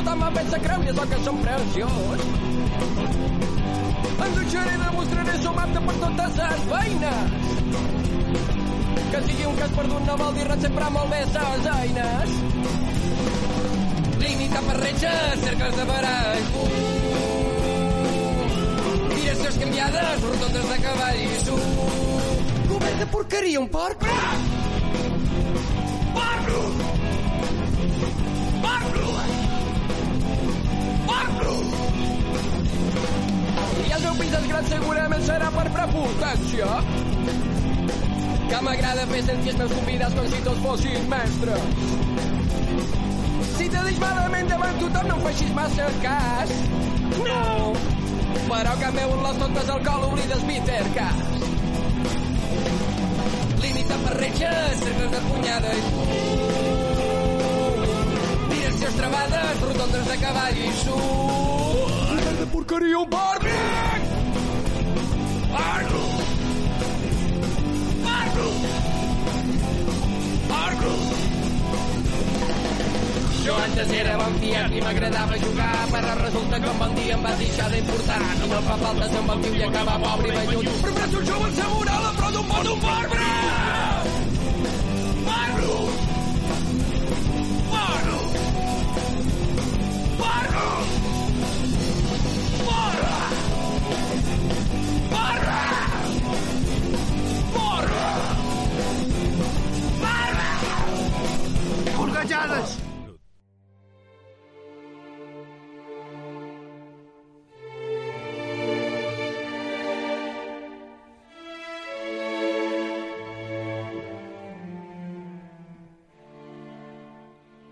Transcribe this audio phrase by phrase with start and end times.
[0.00, 2.20] I a més tothom em pensa creure això que som preciós.
[4.24, 7.32] Em dutxaré i demostraré sumar-te per totes les feines.
[9.10, 12.28] Que sigui un cas perdut no vol dir res, sempre molt bé les eines.
[14.22, 16.44] Limita per retxes, cercles de barall.
[19.18, 21.60] Direccions canviades, rotondes de cavall i su.
[22.72, 24.08] Cobert de porqueria, un porc.
[26.16, 26.64] Parlo!
[28.64, 29.04] Parlo!
[29.10, 29.39] Parlo!
[34.00, 36.68] El meu pis és gran segurament serà per prepotència.
[38.50, 41.66] Que m'agrada fer sentir els meus convidats com si tots fossin mestres.
[43.58, 46.54] Si te deix malament davant tothom no em facis massa cas.
[47.26, 47.44] No!
[48.48, 51.20] Però que meu les totes al col oblides Peter Cas.
[53.60, 55.80] Limita per retxes, cercles de punyada i
[58.56, 61.49] Direccions travades, rotondes de cavall i su.
[62.70, 63.50] Porqueria, un!
[65.50, 66.02] Parlo!
[70.48, 70.92] Parlo!
[73.44, 77.22] Jo antes era bon fiat i m'agradava jugar, però resulta que un bon dia em
[77.22, 78.22] vas deixar d'importar.
[78.40, 80.74] No me'n fa falta ser amb el tio i acabar pobre i vellut.
[80.86, 83.89] Prefereixo un jove assegurar la pro d'un bon d'un barbre!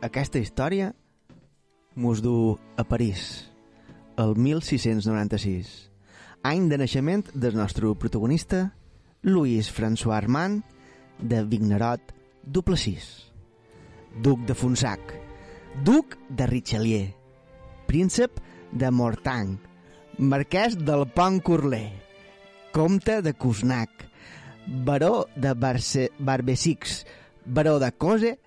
[0.08, 0.94] Aquesta història
[2.00, 3.50] mos du a París,
[4.16, 5.90] el 1696,
[6.48, 8.70] any de naixement del nostre protagonista,
[9.20, 10.64] Louis François Armand
[11.20, 13.10] de Vignerot Duplessis,
[14.24, 15.12] duc de Fonsac,
[15.84, 17.12] duc de Richelieu,
[17.84, 18.40] príncep
[18.72, 19.58] de Mortang,
[20.16, 21.92] marquès del Pont Curler,
[22.72, 24.08] comte de Cusnac,
[24.88, 27.02] baró de Barce Barbesix,
[27.44, 28.38] baró de Cose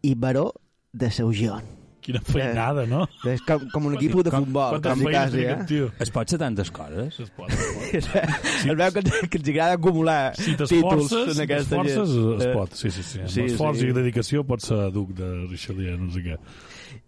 [0.00, 0.52] i baró
[0.94, 1.72] de Saugion.
[2.04, 3.06] Quina feinada, no?
[3.32, 5.52] És com, com un equip de futbol, feines quasi, té eh?
[5.54, 5.86] aquest tio?
[6.04, 7.16] Es pot ser tantes coses?
[7.22, 7.94] Es pot, es pot.
[7.96, 11.78] Es veu- es veu que, que ens agrada acumular Si títols t'esforces, en si aquesta
[11.78, 12.34] t'esforces, gent.
[12.42, 12.76] es Eh, pot.
[12.76, 13.20] Sí, sí, sí.
[13.24, 13.88] Amb Sí, esforç sí.
[13.88, 16.36] i dedicació pots ser duc de Richelieu, no sé què.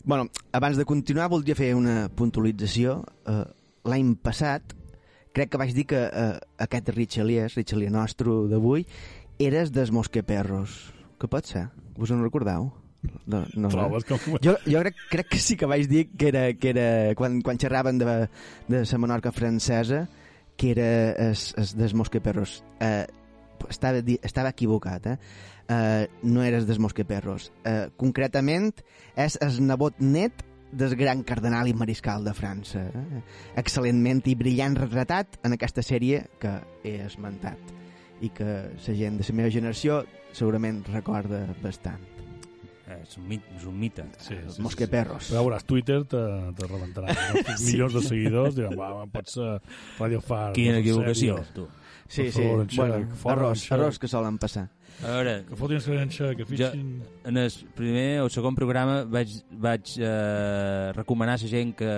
[0.03, 3.03] Bueno, abans de continuar, voldria fer una puntualització.
[3.29, 3.43] Uh,
[3.87, 4.73] L'any passat,
[5.37, 8.87] crec que vaig dir que uh, aquest Richelieu, Richelieu nostre d'avui,
[9.39, 10.81] eres dels Mosqueperros.
[11.21, 11.69] Que pot ser?
[12.01, 12.73] Us en recordeu?
[13.27, 14.19] No, no, Trobes com...
[14.43, 17.59] Jo, jo crec, crec que sí que vaig dir que era, que era quan, quan
[17.59, 18.07] xerraven de,
[18.69, 20.09] de la Menorca francesa,
[20.57, 20.89] que era
[21.31, 22.63] es, es dels Mosqueperros.
[22.81, 23.07] Eh,
[23.69, 25.17] estava, di- estava equivocat, eh?
[25.69, 27.51] Eh, no eres dels Mosqueperros.
[27.67, 28.73] Eh, concretament,
[29.19, 30.45] és el nebot net
[30.77, 32.83] del gran cardenal i mariscal de França.
[32.91, 33.23] Eh?
[33.63, 37.75] Excel·lentment i brillant retratat en aquesta sèrie que he esmentat
[38.25, 40.03] i que la gent de la meva generació
[40.33, 42.03] segurament recorda bastant.
[42.87, 44.05] Eh, és, un mit, és un mite.
[44.23, 45.27] Sí, sí, Mosqueperros.
[45.31, 46.21] Però ja veuràs, Twitter te,
[46.55, 47.17] te rebentarà.
[47.35, 47.73] Els Sí.
[47.73, 49.49] milions de seguidors diran, va, pots ser
[49.99, 50.53] Radio Far.
[50.55, 51.67] Quina no equivocació, tu.
[52.07, 52.43] Sí, sí.
[52.43, 52.69] favor, en
[53.25, 53.73] bueno, Xac.
[53.75, 54.69] errors que solen passar.
[55.05, 57.03] A veure, Que fotin escrenxa, que jo, fixin...
[57.29, 61.91] en el primer o segon programa vaig, vaig eh, recomanar a la gent que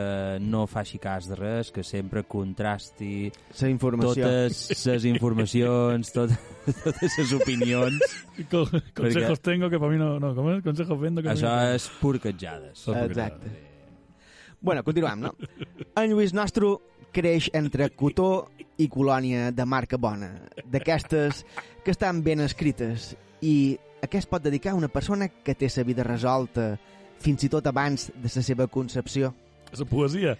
[0.42, 4.24] no faci cas de res, que sempre contrasti La informació.
[4.26, 6.34] totes les informacions, tot,
[6.82, 8.02] totes les opinions.
[8.50, 10.18] Co- Consejos tengo que para mí no...
[10.18, 10.62] no ¿Cómo es?
[10.64, 11.74] Consejos vendo que Això no.
[11.78, 12.78] és porquetjades.
[12.82, 13.54] Són Exacte.
[14.60, 15.34] Bueno, continuem, no?
[16.02, 16.66] En Lluís Nostre
[17.14, 20.30] creix entre cotó i colònia de marca bona,
[20.64, 21.44] d'aquestes
[21.84, 25.84] que estan ben escrites, i a què es pot dedicar una persona que té sa
[25.86, 26.76] vida resolta
[27.22, 29.32] fins i tot abans de la seva concepció?
[29.72, 30.36] És la poesia.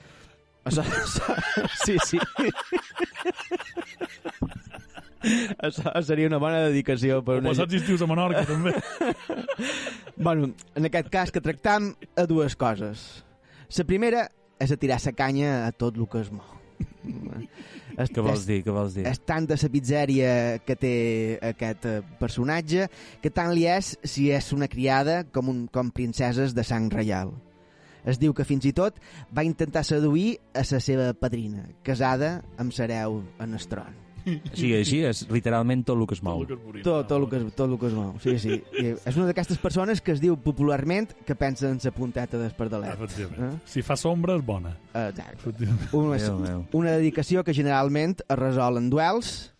[0.69, 1.37] Això, això,
[1.85, 2.19] sí, sí.
[5.67, 7.51] Això seria una bona dedicació per una...
[7.51, 8.75] passats estius a Menorca, també.
[10.19, 13.09] Bueno, en aquest cas que tractam a dues coses.
[13.77, 14.29] La primera
[14.59, 16.58] és a tirar la canya a tot el que es mou.
[17.99, 18.61] És, Què vols dir?
[18.63, 19.05] Què vols dir?
[19.11, 20.33] És tanta la pizzèria
[20.63, 20.95] que té
[21.51, 22.87] aquest eh, personatge
[23.23, 27.35] que tant li és si és una criada com, un, com princeses de sang reial.
[28.09, 29.01] Es diu que fins i tot
[29.35, 34.08] va intentar seduir a la seva padrina, casada amb Sereu en el tron.
[34.55, 36.45] Sí, així és literalment tot el que es mou.
[36.47, 36.85] Tot el que es.
[36.87, 38.15] Tot, tot, el que, es- tot el que es mou.
[38.23, 38.57] Sí, sí.
[38.79, 42.95] I és una d'aquestes persones que es diu popularment que pensa en sa punteta d'espardalet.
[42.95, 43.55] Efectivament.
[43.55, 43.61] Eh?
[43.69, 44.75] Si fa sombra, és bona.
[44.95, 45.69] Exacte.
[45.97, 46.19] Una,
[46.73, 49.53] una dedicació que generalment es resol en duels,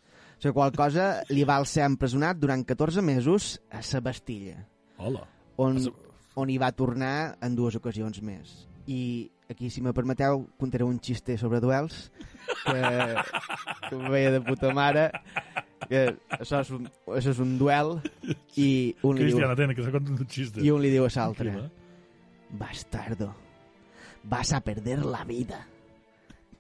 [0.43, 4.61] la qual cosa li val ser empresonat durant 14 mesos a sa Bastilla,
[4.99, 5.25] Hola.
[5.57, 5.81] on,
[6.39, 8.69] on hi va tornar en dues ocasions més.
[8.87, 12.11] I aquí, si me permeteu, contaré un xiste sobre duels
[12.65, 12.81] que,
[13.89, 15.09] que em veia de puta mare
[15.89, 16.05] que
[16.37, 17.95] això és un, això és un duel
[18.61, 18.69] i
[19.03, 20.61] un li diu, Cristiana, tene, que se conta un xiste.
[20.61, 21.55] i un li diu a l'altre.
[22.61, 23.33] Bastardo,
[24.25, 25.63] vas a perder la vida.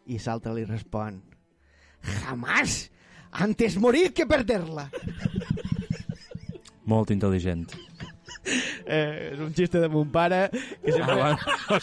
[0.08, 1.20] I l'altre li respon
[2.22, 2.90] Jamás,
[3.32, 4.86] antes morir que perderla.
[6.88, 7.66] Molt intel·ligent.
[8.88, 10.46] Eh, és un xiste de mon pare
[10.80, 11.36] que sempre, Ah,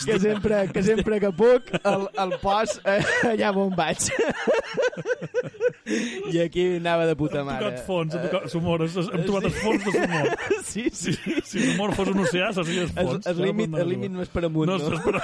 [0.06, 2.96] que sempre, que, sempre que puc el, el pos eh,
[3.30, 4.08] allà on vaig.
[6.34, 7.62] I aquí anava de puta Hem mare.
[7.68, 10.32] tocat fons, hem tocat l'humor, hem trobat el fons de l'humor.
[10.66, 11.14] Sí, sí.
[11.14, 13.28] Si, si l'humor fos un oceà, seria el El, fons.
[13.30, 14.98] el, límit, el límit no és per amunt, No, no?
[15.06, 15.22] per,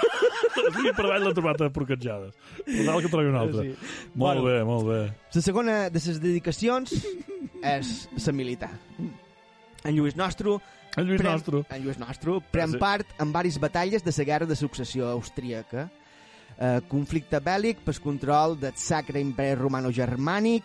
[0.62, 2.38] el límit per avall l'ha trobat a porquetjades.
[2.68, 3.66] Total que trobi un altre.
[3.66, 3.74] Sí.
[4.13, 4.45] Molt Bueno.
[4.45, 5.01] bé, molt bé.
[5.33, 6.88] La segona de les dedicacions
[7.74, 7.88] és
[8.28, 8.69] la militar.
[9.83, 10.62] En Lluís Nostro
[10.98, 11.66] El Lluís pren, Nostro.
[11.69, 12.78] En Lluís Nostro pren Sí.
[12.78, 15.89] part en diverses batalles de la Guerra de Successió Austríaca,
[16.60, 20.63] eh, conflicte bèl·lic pel control del Sacre Imperi Romano-Germànic,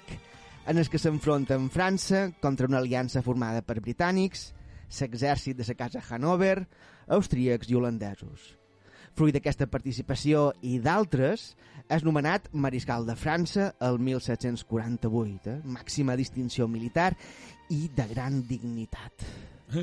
[0.66, 4.52] en el que s'enfronta amb França contra una aliança formada per britànics,
[5.00, 6.66] l'exèrcit de la Casa Hanover,
[7.06, 8.56] austríacs i holandesos.
[9.14, 11.56] Fruit d'aquesta participació i d'altres,
[11.88, 15.60] és nomenat Mariscal de França el 1748, eh?
[15.64, 17.16] màxima distinció militar
[17.70, 19.26] i de gran dignitat.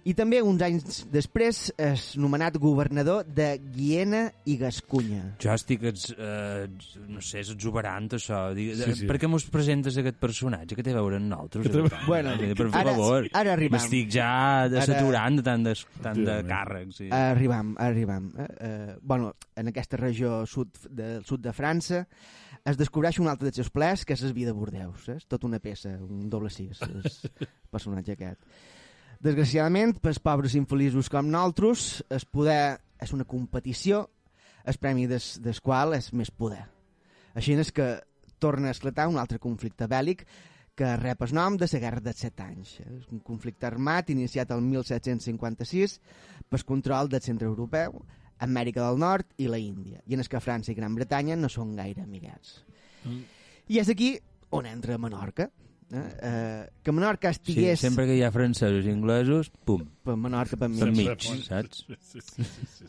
[0.00, 5.34] I també, uns anys després, és nomenat governador de Guiena i Gascunya.
[5.42, 6.62] Jo estic, ets, eh,
[7.10, 8.38] no sé, és exuberant, això.
[8.56, 8.70] Sí,
[9.02, 9.08] sí.
[9.10, 10.78] Per què mos presentes aquest personatge?
[10.78, 11.66] Que té a veure amb nosaltres?
[11.68, 13.28] Que té- Bueno, Eh, per ara- favor.
[13.34, 13.76] ara arribam.
[13.76, 16.96] M'estic ja Ara- saturant de tant de, tant de càrrecs.
[16.96, 17.10] Sí.
[17.12, 18.32] Arribam, arribam.
[18.38, 22.06] Eh, eh, bueno, en aquesta regió sud, del sud de França
[22.68, 25.08] es descobreix un altre dels seus plers, que és el vi de Bordeus.
[25.14, 27.02] És tota una peça, un doble sis, el
[27.72, 28.44] personatge aquest.
[29.20, 34.06] Desgraciadament, pels pobres infeliços com nosaltres, el poder és una competició,
[34.64, 36.62] el premi des, des qual és més poder.
[37.36, 37.92] Així és que
[38.40, 40.24] torna a esclatar un altre conflicte bèl·lic
[40.76, 42.78] que rep el nom de la Guerra dels Set Anys.
[42.80, 45.98] És un conflicte armat iniciat el 1756
[46.48, 48.00] per control del centre europeu,
[48.40, 51.48] Amèrica del Nord i la Índia, i en el que França i Gran Bretanya no
[51.52, 52.60] són gaire amiguets.
[53.04, 53.22] Mm.
[53.70, 54.14] I és aquí
[54.56, 55.50] on entra Menorca.
[55.90, 56.00] Eh?
[56.22, 57.80] Eh, que Menorca Sí, estigués...
[57.82, 60.78] sempre que hi ha francesos i inglesos, pum, Per Menorca per mi.
[60.78, 61.80] per mig, saps?
[61.88, 62.44] Sí, sí, sí,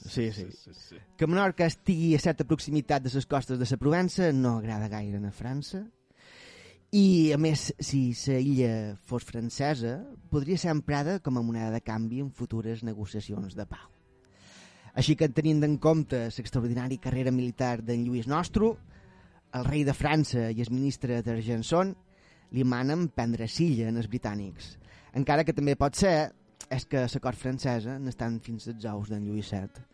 [0.05, 0.45] Sí, sí.
[0.53, 0.99] sí, sí.
[1.17, 5.17] Que Menorca estigui a certa proximitat de les costes de la Provença no agrada gaire
[5.17, 5.81] a França.
[6.91, 8.71] I, a més, si la illa
[9.07, 9.95] fos francesa,
[10.29, 13.87] podria ser emprada com a moneda de canvi en futures negociacions de pau.
[14.97, 18.73] Així que, tenint en compte l'extraordinària carrera militar d'en Lluís Nostro,
[19.55, 21.93] el rei de França i el ministre d'Argençon
[22.51, 24.75] li manen prendre silla en els britànics.
[25.15, 26.31] Encara que també pot ser
[26.71, 29.87] és que la cort francesa n'estan fins als ous d'en Lluís VII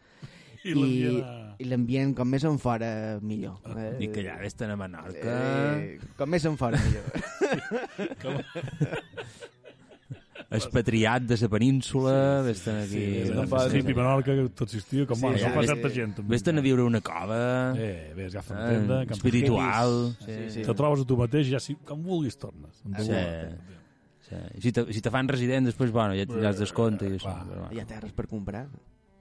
[0.67, 2.13] I i, l'ambient...
[2.17, 2.89] com més en fora
[3.21, 3.61] millor.
[3.71, 5.37] Eh, I que allà estan a Menorca...
[5.77, 7.05] eh, com més en fora millor.
[10.49, 13.01] expatriat de la península, sí, estan aquí...
[13.25, 16.19] Sí, no pot- Mississippi, Menorca, que tot existia, com Sí, bueno, ja, això certa gent.
[16.31, 17.39] Vés-te'n a viure una cova,
[17.75, 19.97] Eh, bé, agafa una eh, tenda, camp espiritual...
[20.23, 20.61] Sí, Sí, sí.
[20.67, 22.79] Te trobes a tu mateix i ja si, com vulguis tornes.
[22.93, 23.11] Ah, sí.
[24.29, 24.35] sí.
[24.61, 27.31] Si te, si te fan resident, després, bueno, ja tindràs descompte i això.
[27.31, 27.47] Clar.
[27.51, 28.67] Però, Hi ha terres per comprar.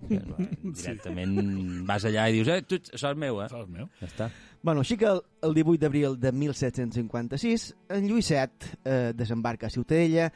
[0.07, 0.37] bueno,
[0.77, 3.47] directament vas allà i dius, eh, tu, això és meu, eh?
[3.49, 3.87] Saps meu?
[4.01, 4.27] Ja està.
[4.67, 7.65] Bueno, així que el, el 18 d'abril de 1756,
[7.97, 10.29] en Lluïset eh, desembarca a Ciutadella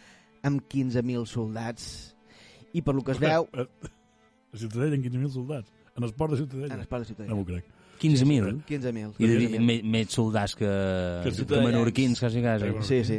[0.42, 2.14] amb 15.000 soldats
[2.73, 3.66] i per lo que es veu Eh,
[4.52, 5.70] A Ciutadella, en 15.000 soldats.
[5.97, 6.75] En el port de en Ciutadella.
[6.80, 7.35] el port de No Ciutadella.
[7.37, 7.64] m'ho crec.
[8.00, 8.64] 15.000.
[8.66, 9.14] 15.000.
[9.18, 9.61] I de, 15.000.
[9.61, 10.64] me- més soldats que,
[11.25, 11.66] que, ciutadans.
[11.68, 12.70] menorquins, quasi, quasi.
[12.82, 13.18] Sí, sí.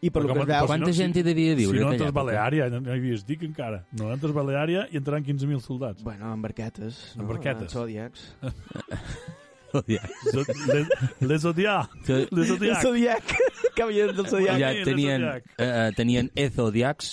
[0.00, 0.66] I per lo que es veu...
[0.66, 1.78] Quanta si no, gent hi devia viure?
[1.78, 2.12] Si no entres?
[2.12, 3.84] Baleària, no, no hi havies dic encara.
[3.92, 6.02] No entres Baleària i entraran 15.000 soldats.
[6.02, 7.14] Bueno, amb barquetes.
[7.16, 7.62] Amb barquetes.
[7.62, 8.34] En Zodiacs.
[9.74, 10.00] Hòstia.
[10.34, 10.88] Zo- Les,
[11.28, 11.80] les odiar.
[12.06, 12.80] Que- Les El odiar.
[12.82, 13.34] Zodiac.
[13.74, 14.58] Cavallers del Zodiac.
[14.62, 15.44] Ja Sí, tenien, Zodiac.
[15.58, 17.08] eh, tenien ezodiacs.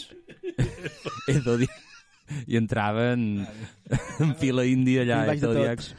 [1.27, 1.87] ezodiacs.
[2.47, 3.25] I entraven
[4.23, 5.89] en fila índia allà, ezodiacs.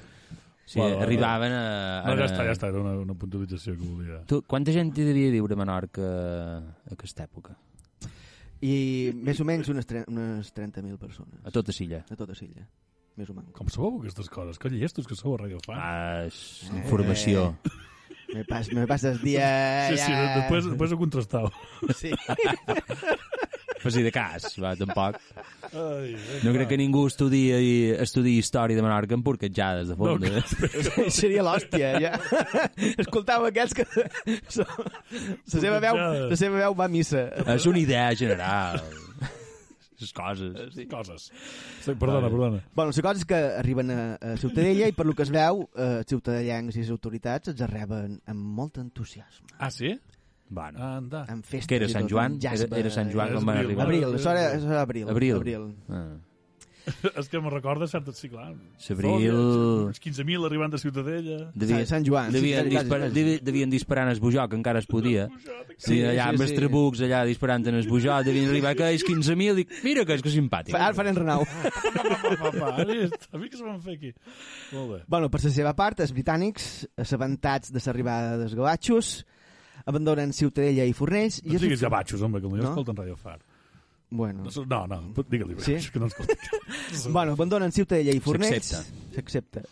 [0.64, 1.64] Sí, Bueno, arribaven a...
[2.06, 2.70] No, a- ja està, ja està.
[2.70, 4.22] Era una, una puntualització que volia.
[4.30, 7.58] Tu, quanta gent hi devia viure a Menorca a aquesta època?
[8.64, 11.42] I més o menys unes, unes 30.000 persones.
[11.44, 12.04] A tota Silla.
[12.08, 12.64] A tota Silla.
[13.20, 13.52] Més o menys.
[13.56, 14.58] Com sabeu aquestes coses?
[14.58, 15.76] Que llestos que sou a Radio Fan.
[15.76, 16.38] Ah, és
[16.72, 17.50] informació.
[18.32, 19.44] Me, pas, me passes dia...
[19.90, 21.50] Sí, sí, allà- després, després ho contrastau.
[21.98, 22.14] Sí.
[23.82, 25.18] Faci de cas, va, tampoc.
[25.74, 26.12] Ai,
[26.46, 27.40] No crec que ningú estudi,
[28.00, 30.22] estudi història de Menorca amb porquetjades de fons.
[30.22, 32.12] No, No, Seria l'hòstia, ja.
[33.02, 33.86] Escoltau aquests que...
[33.90, 35.98] La seva, veu,
[36.32, 37.26] la seva veu va a missa.
[37.58, 38.80] És una idea general.
[40.02, 40.62] Les coses.
[40.74, 40.86] Sí.
[40.90, 41.28] Coses.
[41.82, 42.62] Sí, perdona, perdona.
[42.74, 45.66] Bueno, la cosa és que arriben a, a Ciutadella i per lo que es veu,
[45.76, 49.54] eh, els ciutadellencs i les autoritats els reben amb molt entusiasme.
[49.58, 49.94] Ah, sí?
[50.52, 51.24] Bueno, Anda.
[51.32, 52.36] Amb festes que era Sant Joan?
[52.42, 53.86] Era, era Sant Joan quan van abril, arribar.
[53.86, 55.08] Abril, això era, això era abril.
[55.08, 55.38] Abril.
[55.40, 55.70] abril.
[55.88, 56.31] Ah.
[57.20, 58.16] És que me recorda certes...
[58.18, 58.52] Sí, clar.
[58.82, 59.30] S'abril...
[59.88, 61.36] Uns 15.000 arribant de Ciutadella.
[61.54, 62.32] Devia, Sant Joan.
[62.34, 65.28] devien, sí, dispar, devi- devien disparar en el bujó, que encara es podia.
[65.76, 66.56] Sí, Sí, allà sí, amb els sí.
[66.58, 70.30] trabucs, allà disparant en el bujó, devien arribar aquells 15.000, dic, mira que és que
[70.34, 70.74] simpàtic.
[70.78, 71.42] Ara farem renau.
[72.12, 74.12] A mi què se van fer aquí?
[74.72, 75.00] Molt bé.
[75.10, 76.68] Bueno, per la seva part, els britànics,
[77.02, 79.12] assabentats de l'arribada dels gavatxos,
[79.86, 81.64] abandonen Ciutadella i Fornells i No es...
[81.64, 82.70] diguis gavatxos, home, que potser No?
[82.74, 83.40] escolten Radio Far.
[84.12, 85.80] Bueno, No, no, digue-li Sí?
[85.80, 85.90] sí?
[85.92, 86.36] que no escolten.
[87.16, 88.68] bueno, abandonen Ciutadella i Fornells.
[88.68, 89.14] S'accepta.
[89.16, 89.62] S'accepta.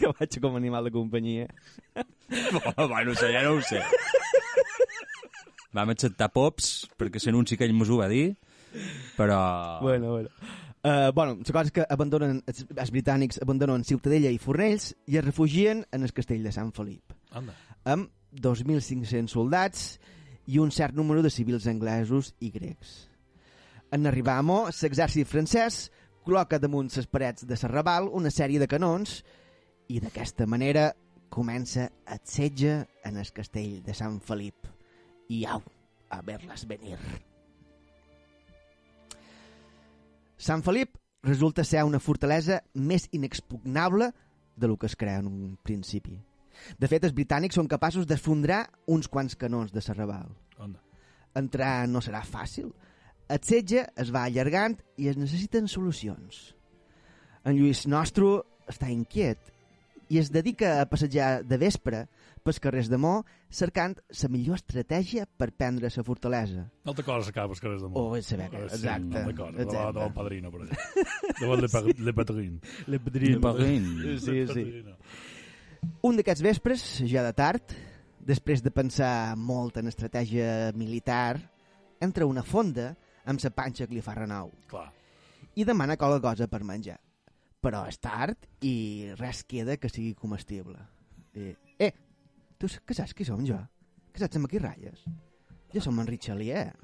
[0.00, 1.46] Gavatxo com a animal de companyia.
[1.92, 3.82] Bueno, això ja no ho sé.
[5.74, 8.36] Vam acceptar Pops, perquè s'anunci que ell mos ho va dir,
[9.18, 9.38] però...
[9.82, 10.30] Bueno, bueno.
[10.84, 15.16] Uh, bueno, la cosa és que abandonen, els, els britànics abandonen Ciutadella i Fornells i
[15.16, 17.54] es refugien en el castell de Sant Felip, Anda.
[17.88, 19.86] amb 2.500 soldats
[20.46, 23.08] i un cert número de civils anglesos i grecs.
[23.92, 25.88] En arribar a Mo, l'exèrcit francès
[26.24, 29.20] col·loca damunt les parets de Serraval una sèrie de canons
[29.92, 30.90] i d'aquesta manera
[31.34, 32.74] comença el setge
[33.04, 34.68] en el castell de Sant Felip.
[35.28, 35.62] I au,
[36.10, 36.98] a ver-les venir.
[40.36, 44.12] Sant Felip resulta ser una fortalesa més inexpugnable
[44.56, 46.18] de lo que es crea en un principi.
[46.78, 50.28] De fet, els britànics són capaços d'esfondrar uns quants canons de Serraval.
[50.58, 50.80] Anda.
[51.34, 52.70] Entrar no serà fàcil.
[53.28, 56.54] El setge es va allargant i es necessiten solucions.
[57.44, 59.50] En Lluís Nostro està inquiet
[60.12, 62.02] i es dedica a passejar de vespre
[62.44, 66.66] pels carrers de Mo cercant la millor estratègia per prendre la fortalesa.
[66.84, 68.18] Altra cosa s'acaba als carrers de O Mont.
[68.18, 68.58] és saber que...
[68.68, 69.16] Sí, Exacte.
[69.22, 69.52] altra cosa.
[69.52, 70.00] Davant exacte.
[70.00, 70.76] del padrino, per allà.
[71.40, 72.60] Davant le, pa- le padrino.
[72.86, 73.86] Le Le Paguin.
[74.20, 74.46] Sí, Le sí.
[74.46, 74.96] padrino.
[76.04, 77.72] Un d'aquests vespres, ja de tard,
[78.24, 81.38] després de pensar molt en estratègia militar,
[82.04, 82.90] entra una fonda
[83.30, 84.90] amb sa panxa que li fa renou Clar.
[85.56, 86.98] i demana qualque cosa per menjar.
[87.64, 90.76] Però és tard i res queda que sigui comestible.
[91.34, 91.92] I, eh,
[92.60, 93.58] tu que saps qui som jo?
[94.12, 95.06] Que saps amb qui ratlles?
[95.72, 96.76] Jo som en Richelieu.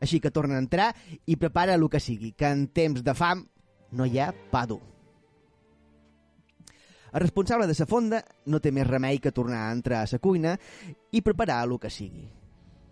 [0.00, 0.90] Així que torna a entrar
[1.26, 3.46] i prepara el que sigui, que en temps de fam
[3.92, 4.95] no hi ha pa dur.
[7.16, 8.18] El responsable de la fonda
[8.52, 10.50] no té més remei que tornar a entrar a la cuina
[11.16, 12.26] i preparar el que sigui.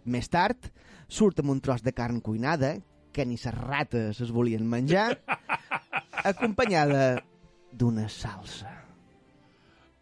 [0.08, 0.70] Més tard,
[1.12, 2.80] surt amb un tros de carn cuinada,
[3.12, 5.20] que ni les rates es volien menjar,
[6.32, 7.20] acompanyada
[7.70, 8.72] d'una salsa.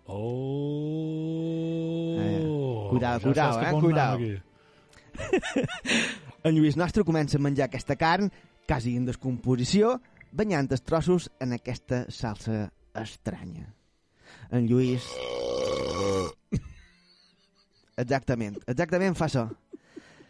[0.06, 0.22] Oh!
[2.22, 2.46] Eh,
[2.94, 4.18] cuidao, cuidao, eh, cuidao.
[6.46, 8.30] En Lluís Nostre comença a menjar aquesta carn,
[8.70, 9.98] quasi en descomposició,
[10.30, 13.81] banyant els trossos en aquesta salsa estranya.
[14.52, 15.06] En Lluís...
[18.02, 19.46] Exactament, exactament fa això.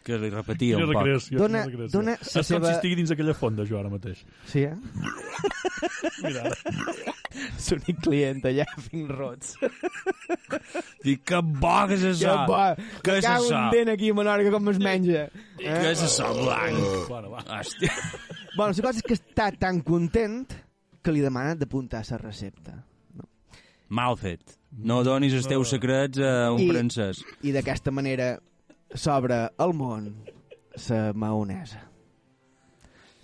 [0.03, 0.99] Que li repetia Quina un poc.
[0.99, 1.61] recreació, Dona-
[1.93, 4.19] dona És la com seva- si estigui dins aquella fonda, jo, ara mateix.
[4.51, 4.75] Sí, eh?
[6.25, 6.49] Mira.
[7.71, 9.55] L'únic client allà fent rots.
[11.03, 12.35] Dic, que bo que és això!
[12.35, 12.59] Que bo!
[13.07, 13.63] Què és això?
[13.73, 15.23] dent aquí a Menorca com es menja.
[15.57, 16.83] Dic, Què és això, blanc?
[17.07, 17.41] Bueno, va.
[17.61, 17.95] Hòstia.
[18.57, 20.43] Bueno, la cosa és que està tan content
[21.01, 22.75] que li demana d'apuntar la recepta.
[23.93, 24.55] Mal fet.
[24.73, 27.21] No donis els teus secrets a un I- francès.
[27.45, 28.31] I d'aquesta manera
[28.97, 30.07] s'obre al món
[30.89, 31.83] la maonesa.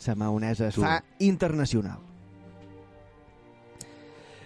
[0.05, 0.81] La maonesa es Tu.
[0.85, 1.99] fa internacional.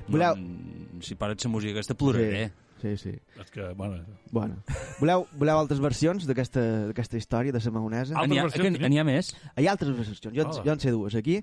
[0.07, 0.35] Voleu...
[0.35, 2.51] No, si pares la música aquesta ploraré.
[2.83, 3.11] Sí, sí.
[3.39, 4.01] És que, bueno...
[4.31, 4.57] Bueno.
[4.99, 8.25] Voleu, voleu altres versions d'aquesta d'aquesta història de la maonesa?
[8.27, 8.47] N'hi ha,
[8.89, 9.29] n'hi ha més?
[9.55, 10.19] Hi ha altres versions.
[10.25, 10.63] Jo, Hola.
[10.65, 11.37] jo en sé dues aquí.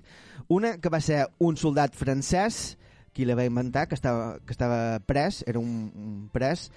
[0.53, 2.77] Una que va ser un soldat francès
[3.13, 6.69] qui la va inventar, que estava, que estava pres, era un, un pres,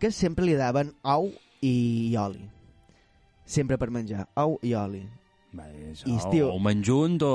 [0.00, 1.30] que sempre li daven ou
[1.60, 2.46] i oli.
[3.44, 5.02] Sempre per menjar, ou i oli.
[5.52, 7.32] Va, és, I estiu- o menjunt o,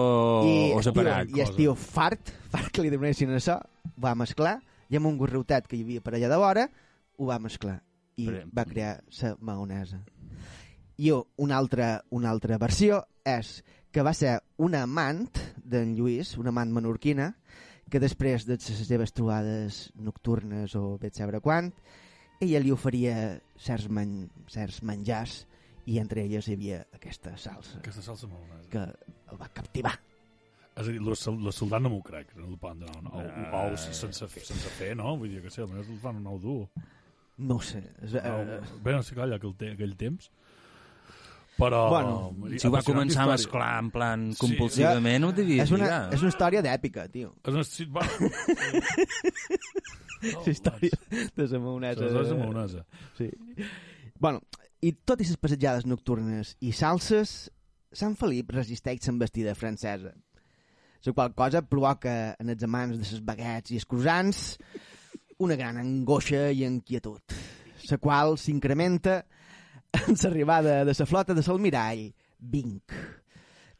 [0.48, 1.30] I, o separat.
[1.36, 4.58] I estiu fart, fart que li donessin això, ho va mesclar,
[4.90, 6.66] i amb un gorreutet que hi havia per allà de vora,
[7.18, 7.82] ho va mesclar.
[8.18, 10.00] I Però- va crear la maonesa.
[10.98, 13.60] I una altra, una altra versió és
[13.94, 15.28] que va ser una amant
[15.62, 17.36] d'en Lluís, una amant menorquina,
[17.89, 21.72] que després de les seves trobades nocturnes o bé saber quan,
[22.39, 25.46] ella li oferia certs, men certs menjars
[25.88, 28.70] i entre elles hi havia aquesta salsa Aquesta salsa maonesa.
[28.70, 28.84] que
[29.32, 29.96] el va captivar.
[30.77, 33.08] És a dir, la, sol- la soldat no m'ho crec, no el poden donar un
[33.08, 33.72] ou, Eh.
[33.72, 35.15] ous sense, sense fer, no?
[35.17, 36.67] Vull dir que sé, almenys el fan un ou dur.
[37.39, 37.79] No ho sé.
[38.03, 40.29] És, Uh, Bé, no sé clar, aquell, te aquell temps.
[41.58, 41.88] Però...
[41.90, 44.40] Bueno, Si ho va començar a mesclar en plan Sí.
[44.44, 47.34] compulsivament, ho devia és, una, és una història d'èpica, tio.
[47.44, 47.64] És una...
[47.66, 48.02] Sí, oh,
[50.46, 50.92] La història
[51.36, 52.02] de la maonesa.
[52.06, 52.86] La salsa maonesa.
[53.18, 53.30] Sí.
[54.20, 54.42] Bueno,
[54.82, 57.50] i tot i les passejades nocturnes i salses,
[57.98, 60.12] Sant Felip resisteix l'embestida francesa.
[61.06, 64.58] La qual cosa provoca en els amants de les baguettes i els croissants
[65.40, 67.22] una gran angoixa i inquietud,
[67.92, 69.22] la qual s'incrementa
[70.04, 72.06] amb l'arribada de la flota de l'almirall
[72.38, 72.94] Vinc,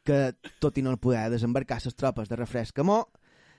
[0.04, 0.18] que,
[0.58, 3.06] tot i no poder desembarcar les tropes de refresc amor,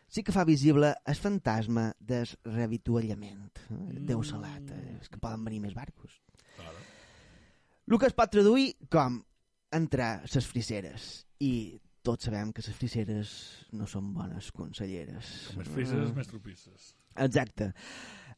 [0.10, 3.62] sí que fa visible el fantasma del revituallament.
[3.70, 4.06] Mm.
[4.10, 6.18] Déu salat, eh, és que poden venir més barcos.
[6.58, 6.82] Claro.
[7.88, 9.22] El que es pot traduir com
[9.74, 11.10] entrar ses friseres
[11.46, 13.32] i tots sabem que les friseres
[13.78, 15.30] no són bones conselleres.
[15.50, 16.94] Com més frises, més tropisses.
[17.20, 17.72] Exacte.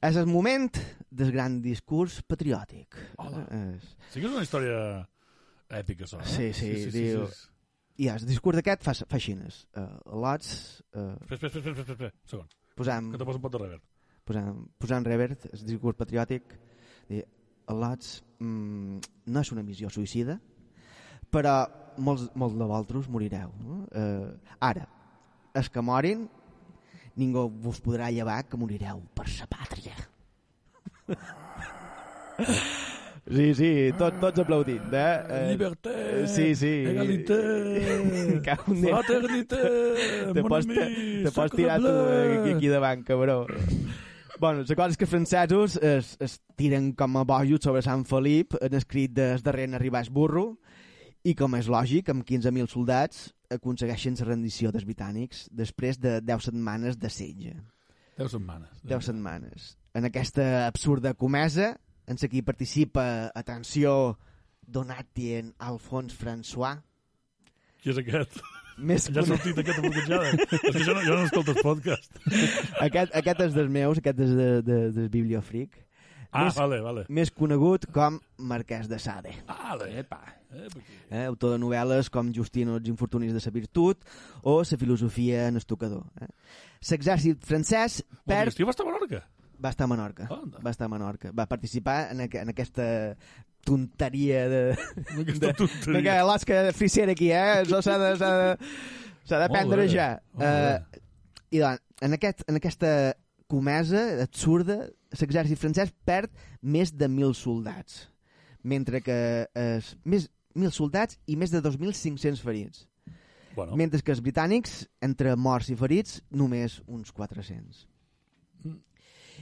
[0.01, 0.71] És el moment
[1.13, 2.97] del gran discurs patriòtic.
[3.21, 3.43] Hola.
[3.75, 3.91] És...
[4.09, 4.77] Sí que és una història
[5.81, 6.21] èpica, això.
[6.23, 6.29] eh?
[6.31, 7.27] Sí, sí, diu-
[8.01, 9.59] I el discurs d'aquest fa, fa xines.
[9.77, 9.85] Uh,
[10.23, 10.81] lots...
[10.95, 12.47] Uh, Espera, espera, espera, espera, segon,
[12.79, 13.83] posam, que te poso un pot de reverb.
[14.25, 16.55] posam, posant revert, el discurs patriòtic,
[17.11, 17.21] dir,
[17.71, 18.97] Lots mm,
[19.31, 20.39] no és una missió suïcida,
[21.31, 21.53] però
[22.03, 23.53] molts, molts de vosaltres morireu.
[23.63, 23.77] No?
[23.95, 24.87] Eh, ara,
[25.55, 26.25] els que morin,
[27.21, 29.95] ningú vos podrà llevar que morireu per sa pàtria.
[33.31, 34.89] Sí, sí, tot, tots aplaudint.
[34.91, 35.23] Eh?
[35.29, 36.71] Eh, Liberté, sí, sí.
[36.89, 38.41] Déu.
[38.41, 39.59] fraternité,
[40.33, 40.87] te mon pots, ami, te,
[41.27, 43.45] te pots tirar tu aquí, aquí davant, cabró.
[44.41, 48.07] Bueno, la cosa és que els francesos es, es tiren com a bojos sobre Sant
[48.09, 50.55] Felip en escrit des darrer en arribar el burro
[51.21, 56.47] i com és lògic, amb 15.000 soldats aconsegueixen la rendició dels britànics després de 10
[56.49, 57.53] setmanes de setge.
[58.17, 58.81] Deu setmanes.
[58.83, 59.71] 10 setmanes.
[59.93, 61.73] En aquesta absurda comesa,
[62.07, 64.17] en la qui participa, atenció,
[64.67, 66.79] Donatien Alphonse François,
[67.81, 68.37] Qui és aquest?
[68.77, 70.29] més Ja ha sortit aquesta bloquejada.
[70.31, 72.13] és que jo no, jo no escolto el podcast.
[72.79, 75.73] aquest, aquest és dels meus, aquest és de, de, del Bibliofric.
[76.31, 77.05] Ah, Més- vale, vale.
[77.11, 79.33] Més conegut com Marquès de Sade.
[79.47, 79.89] Vale.
[79.99, 80.21] Epa.
[80.51, 80.67] Eh.
[81.09, 81.25] Eh?
[81.25, 84.05] Autor de novel·les com Justino els infortunis de sa virtut
[84.43, 86.05] o sa filosofia en estucador.
[86.21, 86.31] Eh?
[86.89, 88.53] L'exèrcit francès perd...
[88.53, 89.21] Estiu va estar a Menorca.
[89.61, 90.27] Va estar a Menorca.
[90.31, 90.63] Anda.
[90.63, 91.31] Va estar a Menorca.
[91.37, 92.87] Va participar en, aqu en aquesta
[93.67, 94.61] tonteria de...
[95.21, 96.01] Aquesta de tonteria.
[96.07, 97.61] que l'Oscar de Frisser aquí, eh?
[97.61, 98.31] Això s'ha de, de,
[99.35, 100.15] de prendre ja.
[100.39, 101.01] Eh,
[101.51, 102.95] I doncs, en, aquest, en aquesta
[103.51, 104.87] comesa absurda,
[105.19, 108.05] l'exèrcit francès perd més de 1.000 soldats,
[108.63, 109.17] mentre que
[109.57, 112.87] es, més 1.000 soldats i més de 2.500 ferits.
[113.55, 117.85] Bueno, Mentre que els britànics, entre morts i ferits, només uns 400.
[118.63, 118.77] Mm.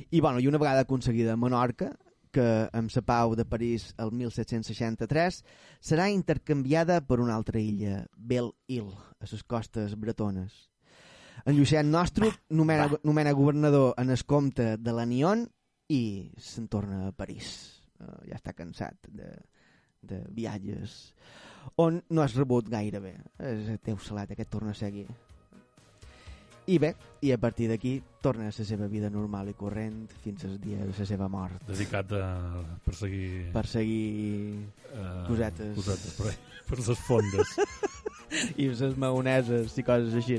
[0.09, 1.91] I, bueno, i una vegada aconseguida Menorca,
[2.33, 5.39] que amb la pau de París el 1763
[5.81, 10.69] serà intercanviada per una altra illa, Belle-Île, a les costes bretones.
[11.45, 15.47] En Llucian Nostro nomena, nomena governador en el comte de l'Anion
[15.89, 16.01] i
[16.37, 17.53] se'n torna a París.
[17.99, 19.27] Uh, ja està cansat de,
[20.07, 20.99] de viatges
[21.75, 23.15] on no has rebut gaire bé.
[23.39, 25.07] És teu salat, aquest torna a seguir.
[26.69, 26.91] I bé,
[27.25, 30.83] i a partir d'aquí torna a la seva vida normal i corrent fins al dia
[30.83, 31.63] de la seva mort.
[31.65, 32.27] dedicat a
[32.85, 33.49] perseguir...
[33.55, 35.73] Per seguir eh, cosetes.
[35.79, 37.55] Cosetes, per, ahí, per les fondes.
[38.61, 40.37] i les maoneses i coses així.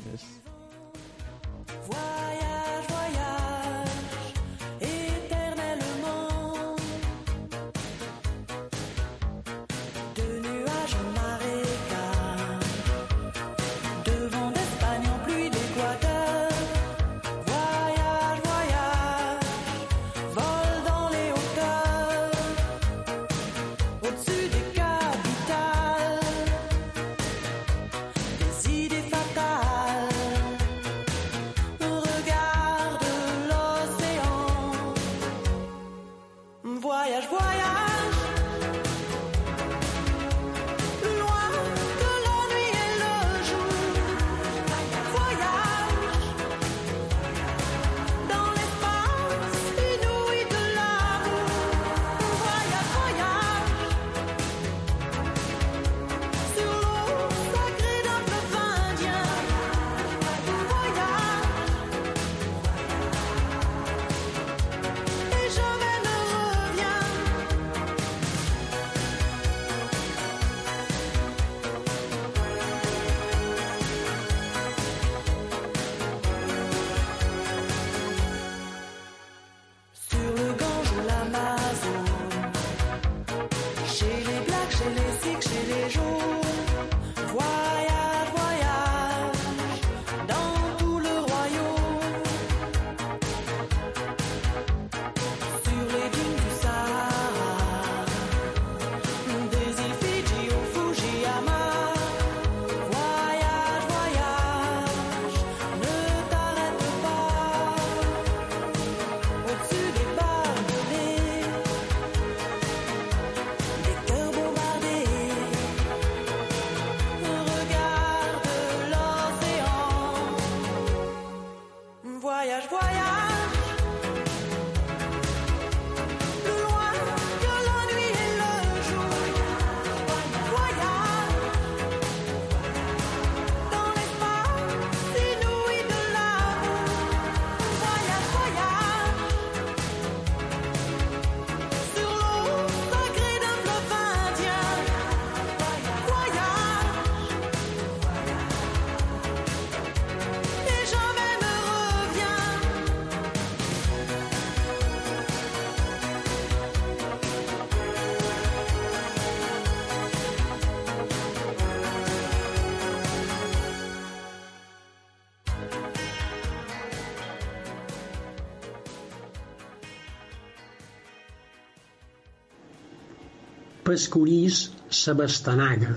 [173.86, 174.62] Pescorís
[175.00, 175.94] s'abastanaga,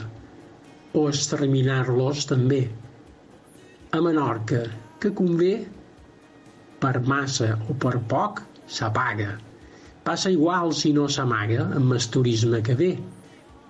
[0.94, 2.64] o exterminar-los també.
[3.94, 4.62] A Menorca,
[5.00, 5.54] que convé,
[6.84, 9.34] per massa o per poc, s'apaga.
[10.04, 12.92] Passa igual si no s'amaga amb el turisme que ve.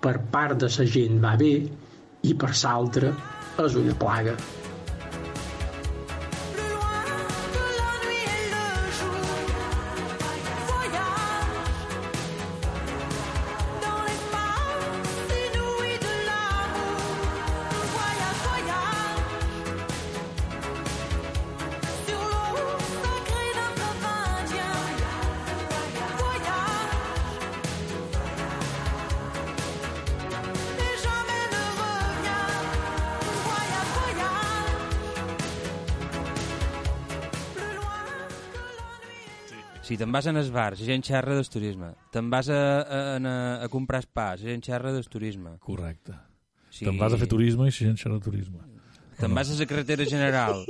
[0.03, 1.53] Per part de sa gent va bé
[2.29, 3.13] i per s'altra
[3.65, 4.35] és una plaga.
[40.13, 41.89] Vas en els bars, gent xerra del turisme.
[42.13, 43.33] Te'n vas a, a, a,
[43.65, 45.57] a comprar la gent xerra del turisme.
[45.59, 46.15] Correcte.
[46.73, 48.61] Si Te'n vas a fer turisme i gent xerra de turisme.
[49.19, 50.63] Te'n vas a la carretera general,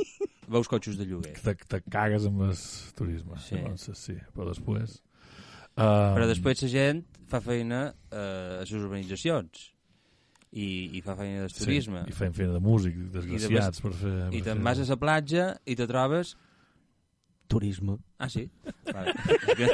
[0.52, 1.36] veus cotxos de lloguer.
[1.40, 2.56] Te, te cagues amb el
[2.98, 3.40] turisme.
[3.40, 3.56] Sí.
[3.60, 5.02] Llavors, sí, però després...
[5.74, 7.00] Uh, Però després la gent
[7.32, 7.80] fa feina
[8.12, 9.64] eh, a les urbanitzacions
[10.54, 12.04] i, i fa feina del turisme.
[12.06, 14.12] Sí, I fem feina de músic, desgraciats per fer...
[14.30, 16.36] I per te'n fer- vas a la platja i te trobes...
[17.52, 17.98] Turisme.
[18.18, 18.48] Ah, sí?
[18.88, 19.14] Vale.
[19.58, 19.68] Que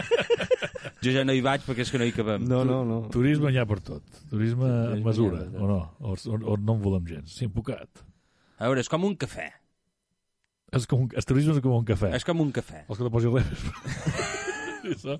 [1.06, 2.44] jo ja no hi vaig perquè és que no hi cabem.
[2.50, 3.00] No, no, no.
[3.14, 4.04] Turisme n'hi ha per tot.
[4.32, 5.80] Turisme Turisme mesura, ha o no?
[6.00, 7.38] O, o, o no en volem gens.
[7.38, 8.04] Sí, empocat.
[8.60, 9.48] A veure, és com un cafè.
[10.76, 12.12] És com un, el turisme és com un cafè.
[12.18, 12.84] És com un cafè.
[12.90, 15.18] Vols que te posi res?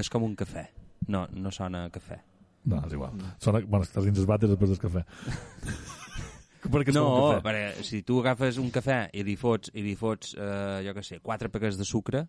[0.00, 0.62] És com un cafè.
[1.12, 2.16] No, no sona a cafè.
[2.64, 3.18] No, és igual.
[3.42, 5.02] Sona, bueno, estàs dins els vàters després del cafè.
[6.62, 7.42] Perquè No, un cafè.
[7.42, 11.02] perquè si tu agafes un cafè i li fots, i li fots eh, jo què
[11.02, 12.26] sé, quatre paquets de sucre,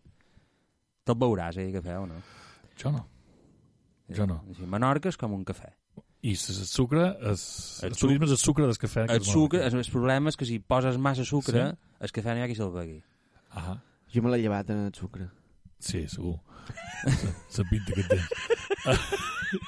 [1.06, 2.22] te'l veuràs, eh, cafè o no?
[2.82, 3.04] Jo no.
[4.10, 4.42] Jo no.
[4.50, 5.70] Així, Menorca és com un cafè.
[6.24, 7.42] I el sucre, és,
[7.84, 9.06] El el, turisme és el sucre del cafè.
[9.12, 11.96] El sucre, el, el problema és que si poses massa sucre, Sí.
[12.00, 13.02] el cafè no hi ha qui se'l begui.
[13.52, 13.78] Ah,
[14.14, 15.30] Jo me l'he llevat en el sucre.
[15.80, 16.40] sí, segur.
[17.58, 18.28] La pinta que tens.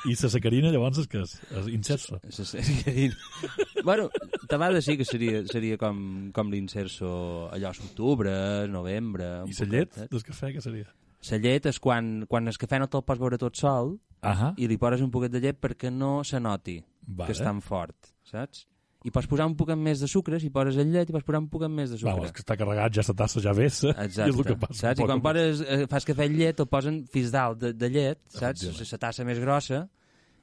[0.09, 2.07] I la sacarina, llavors, és que és, és.
[2.33, 4.07] Se- se- se- bueno,
[4.49, 8.33] tabada sí que seria, seria com, com l'inserso allò a l'octubre,
[8.71, 9.43] novembre...
[9.45, 10.89] I la llet del cafè, què seria?
[11.29, 14.53] La llet és quan, quan el cafè no te'l pots veure tot sol Ahà.
[14.57, 17.27] i li poses un poquet de llet perquè no se noti Vale.
[17.29, 18.65] que és tan fort, saps?
[19.05, 21.43] I pots posar un poquet més de sucre, si poses el llet i pots posar
[21.43, 22.13] un poquet més de sucre.
[22.15, 23.91] Vamos, que està carregat, ja la tassa ja vessa.
[23.93, 24.79] Exacte, I és el que passa.
[24.79, 25.03] saps?
[25.03, 28.21] I quan poses, eh, fas cafè amb llet, te'l posen fins dalt de, de llet,
[28.33, 28.65] saps?
[28.81, 29.85] La tassa més grossa,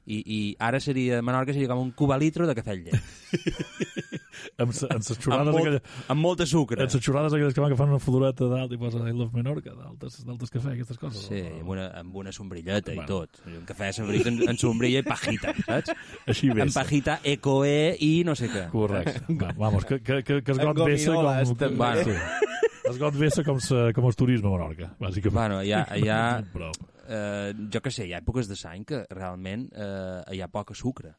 [0.07, 3.03] i, i ara seria, Menorca seria com un cubalitro de cafè amb llet.
[4.59, 6.07] Amb, sa- amb les amb, xorrades molt, aquelles...
[6.11, 6.81] amb molta sucre.
[6.83, 9.37] Amb les xorrades aquelles que van que fan una floreta dalt i posen I love
[9.37, 11.27] Menorca, d'altes d'altes cafè, aquestes coses.
[11.29, 13.05] Sí, amb una, amb una sombrilleta Bueno.
[13.05, 13.43] i tot.
[13.47, 15.93] Un cafè sombrilla en, en sombrilla i pajita, saps?
[16.33, 16.81] Així En vessa.
[16.83, 18.67] pajita, ecoe i no sé què.
[18.73, 19.23] Correcte.
[19.39, 21.79] Va, vamos, que, que, que, que es Amb got vessa gominoles, com...
[21.79, 22.09] Bueno.
[22.09, 22.89] Sí.
[22.91, 25.39] Es got vessa com, sa, com el turisme a Menorca, bàsicament.
[25.39, 26.75] Bueno, ha Prou.
[27.09, 30.75] Eh, jo que sé, hi ha èpoques de l'any que realment eh, hi ha poca
[30.75, 31.15] sucre.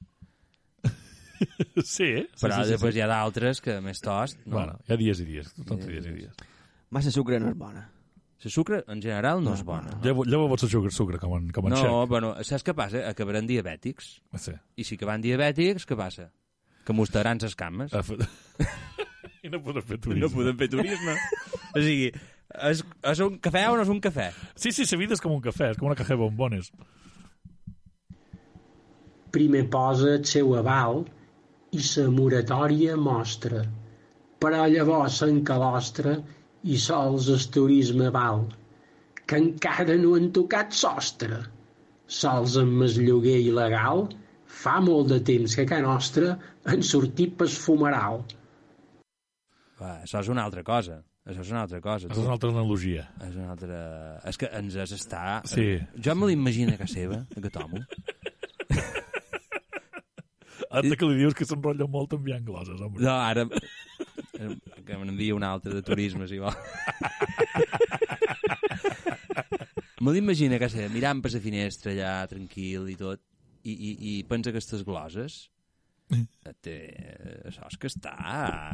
[1.84, 2.28] Sí, eh?
[2.32, 3.00] Sí, Però sí, sí, després sí.
[3.00, 4.38] hi ha d'altres que més tost.
[4.46, 4.56] No?
[4.60, 6.38] Bueno, hi ha dies i dies, tothom té dies i dies.
[6.94, 7.88] Massa sucre no és bona.
[8.44, 9.98] La sucre, en general, no és bona.
[10.04, 12.10] Llevo, llevo vols sucre, sucre com en, com en No, xec.
[12.12, 13.06] bueno, saps què passa?
[13.08, 14.10] Acabaran diabètics.
[14.36, 14.52] Sí.
[14.76, 16.30] I si acaben diabètics, què passa?
[16.84, 17.94] Que mostraran les cames.
[17.96, 18.18] Ah, fa-
[19.44, 20.54] I no podem fer turisme.
[20.60, 21.16] fer turisme.
[21.74, 22.12] o sigui,
[22.70, 24.32] és, és un cafè o no és un cafè?
[24.56, 26.72] Sí, sí, la vida és com un cafè, és com una de bombones.
[29.34, 31.00] primer posa el seu aval
[31.74, 33.64] i sa moratòria mostra,
[34.44, 36.14] però llavors s'encalostra
[36.74, 38.46] i sols el turisme val,
[39.26, 41.40] que encara no han tocat sostre.
[42.20, 44.06] Sols amb el lloguer il·legal
[44.64, 46.36] fa molt de temps que a casa nostra
[46.70, 48.22] han sortit pel fumeral.
[49.80, 51.02] Va, això és una altra cosa.
[51.24, 52.10] Això és una altra cosa.
[52.10, 53.06] Això és una altra analogia.
[53.24, 53.78] És una altra...
[54.28, 55.24] És que ens has està...
[55.48, 55.68] Sí.
[56.04, 57.84] Jo me l'imagino casa seva, aquest home.
[60.74, 63.00] Ara que li dius que s'enrotlla molt enviant gloses, home.
[63.00, 63.48] No, ara...
[64.84, 66.52] Que me n'envia un altre de turisme, si vol.
[70.04, 73.24] me l'imagino a casa seva, mirant per la finestra allà, tranquil i tot,
[73.64, 75.46] i, i, i pensa que aquestes gloses
[76.62, 76.76] té,
[77.50, 78.14] això és que està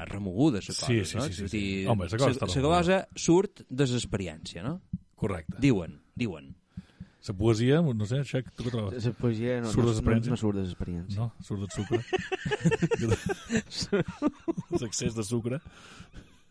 [0.09, 1.25] remoguda, la cosa, Sí, sí, no?
[1.27, 1.57] sí, sí, sí.
[1.57, 4.79] dir, Home, la cosa està la glosa surt de l'experiència, no?
[5.19, 5.57] Correcte.
[5.59, 6.55] Diuen, diuen.
[7.27, 9.05] La poesia, no sé, Xec, tu què trobes?
[9.05, 11.19] La poesia no, Surt de no, no, no surt de l'experiència.
[11.19, 11.99] No, surt del sucre.
[14.79, 15.59] L'excés de sucre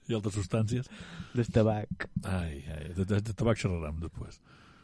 [0.09, 0.89] i altres substàncies.
[1.35, 2.07] Del tabac.
[2.25, 4.39] Ai, ai, de, de, de tabac xerrarem després.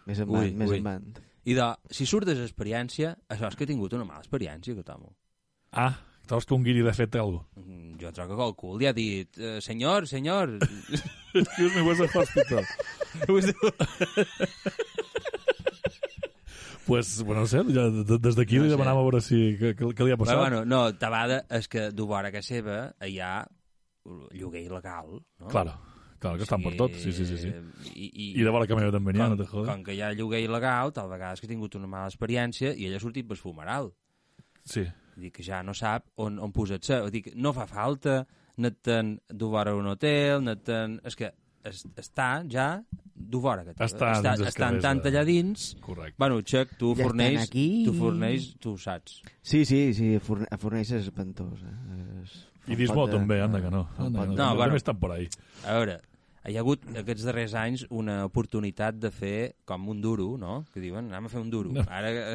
[0.09, 0.81] Més en Ui, band, més ui.
[0.81, 1.21] en band.
[1.45, 4.85] I de, si surt de l'experiència, això és que he tingut una mala experiència, que
[4.85, 5.13] tomo.
[5.75, 7.61] Ah, trobes que un guiri ha fet alguna cosa?
[7.61, 10.57] Mm, Jo trobo que el cul li ha dit eh, senyor, senyor...
[11.35, 12.65] Excuse me, where's the hospital?
[16.87, 18.77] pues, bueno, no sé, ja, de- des d'aquí No li sé.
[18.77, 20.39] demanàvem a veure si, què, què, li ha Però, passat.
[20.39, 23.47] bueno, no, tabada és que du vora que seva hi ha
[24.37, 25.49] lloguer il·legal, no?
[25.49, 25.79] Claro,
[26.21, 27.39] claro, que estan per tot, sí, sí, sí.
[27.39, 27.53] sí.
[27.95, 29.71] I, i, I de vora que també n'hi ha, no te jodes.
[29.71, 32.85] com que hi ha lloguer il·legal, tal vegades que he tingut una mala experiència i
[32.87, 33.91] ell ha sortit per fumeral.
[34.65, 34.85] Sí,
[35.17, 37.03] Dic que ja no sap on, on posar-se.
[37.15, 38.25] Dic, no fa falta,
[39.31, 41.01] du vora un hotel, net-te'n...
[41.07, 41.33] És que
[41.65, 42.83] es, està ja
[43.15, 43.73] du vora que.
[43.79, 45.75] Està està, els estan tant de- allà dins...
[45.81, 46.17] correcte.
[46.19, 47.85] Bueno, Xec, tu Ja forneix, aquí.
[47.87, 49.21] tu forneix, tu ho saps.
[49.43, 51.63] Sí, sí, sí, a Forn- a Fornells és espantós.
[51.63, 52.23] Eh?
[52.25, 52.35] És...
[52.69, 53.87] I Dismo també, anda que no.
[53.99, 54.77] Anda, de- No, no, bueno.
[54.77, 55.29] estan por ahí.
[55.65, 55.99] A veure,
[56.49, 60.65] hi ha hagut aquests darrers anys una oportunitat de fer com un duro, no?
[60.75, 61.73] Que diuen, anem a fer un duro.
[61.73, 61.85] No.
[61.89, 62.35] Ara,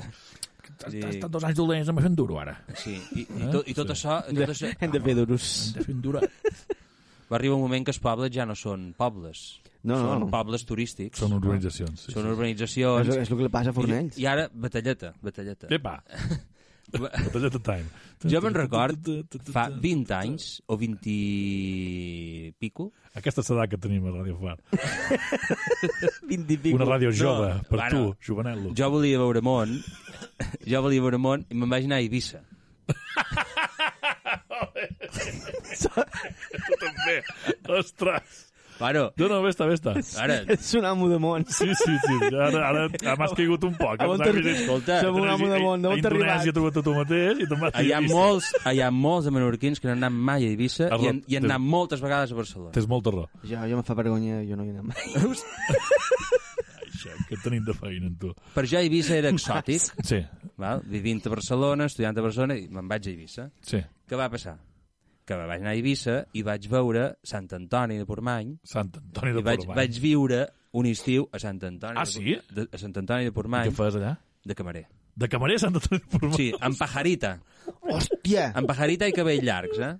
[0.69, 1.01] eh, Sí.
[1.03, 2.57] Has estat dos anys dolents, de fer un duro ara.
[2.75, 3.49] sí, i, i, Eh?
[3.51, 3.93] tot, i tot Sí.
[3.93, 4.19] això...
[4.31, 5.47] i Tot això Hem de fer duros.
[5.67, 6.21] Hem de fer un duro.
[7.29, 9.59] va arribar un moment que els pobles ja no són pobles.
[9.83, 10.27] No, són no.
[10.29, 11.19] pobles turístics.
[11.19, 12.01] Són urbanitzacions.
[12.07, 12.29] Sí, Són sí.
[12.33, 13.07] urbanitzacions.
[13.07, 14.17] És, és el que li passa a Fornells.
[14.17, 15.67] I, I ara, batalleta, batalleta.
[15.71, 16.39] Epa, de.
[18.29, 19.09] Jo me'n record,
[19.53, 24.57] fa 20 anys, o 20 i pico, Aquesta és l'edat que tenim a Radio Far.
[26.29, 26.75] 20 i pico.
[26.77, 28.73] Una ràdio jove, No, per bueno, tu, jovenel·lo.
[28.77, 29.73] jo volia veure món,
[30.65, 32.43] jo volia veure món i me'n vaig anar a Eivissa.
[35.79, 37.15] Tu també.
[37.77, 38.48] Ostres.
[38.79, 39.89] Bueno, No, no, vés-te, vés-te.
[40.21, 41.43] ara, És un amo de món.
[41.47, 42.17] Sí, sí, sí.
[42.33, 43.99] Ara, ara, ara m'has caigut un poc.
[43.99, 46.45] A on que- escolta, Som un amo de món, d'on A t'ha arribat?
[46.45, 48.15] Indonèsia t'ho tu mateix i te'n vas hi ha Eivissa.
[48.15, 51.21] molts, hi ha molts de menorquins que no han anat mai a Eivissa i han,
[51.27, 52.71] i han anat moltes vegades a Barcelona.
[52.71, 53.27] Tens molta raó.
[53.43, 54.95] Jo, jo me fa vergonya, jo no hi he anat mai.
[56.89, 58.33] Això, que tenim de feina en tu.
[58.55, 60.19] Per jo Eivissa era exòtic, Sí,
[60.57, 60.81] val?
[60.85, 63.49] vivint a Barcelona, estudiant a Barcelona, i me'n vaig a Eivissa.
[63.61, 63.81] sí.
[64.09, 64.55] Què va passar?
[65.29, 69.43] Que vaig anar a Eivissa i vaig veure Sant Antoni de Portmany Sant Antoni de
[69.43, 69.77] i vaig, Portmany.
[69.77, 70.39] vaig viure
[70.79, 72.37] un estiu a Sant Antoni Ah, de, sí?
[72.55, 74.15] de, a Sant Antoni de Què Portmany fas allà?
[74.45, 74.87] de camarer.
[75.19, 76.35] De camarer a Sant Antoni de Portmany?
[76.39, 77.35] Sí, amb pajarita.
[77.83, 78.49] Hòstia!
[78.57, 79.93] Amb pajarita i cabell llargs, eh?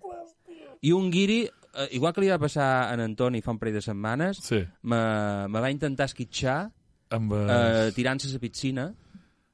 [0.81, 3.75] I un guiri, eh, igual que li va passar a en Antoni fa un parell
[3.77, 4.61] de setmanes, Sí.
[4.83, 4.99] me,
[5.47, 6.71] me va intentar esquitxar
[7.11, 7.33] Amb...
[7.33, 7.45] eh,
[7.89, 7.91] Eh...
[7.93, 8.87] tirant-se a la piscina.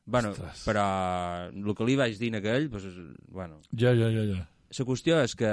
[0.05, 0.63] Bueno, Ostres.
[0.67, 0.83] però
[1.49, 4.43] el que li vaig dir a aquell, doncs, bueno, Ja, ja, ja, ja.
[4.69, 5.49] La qüestió és que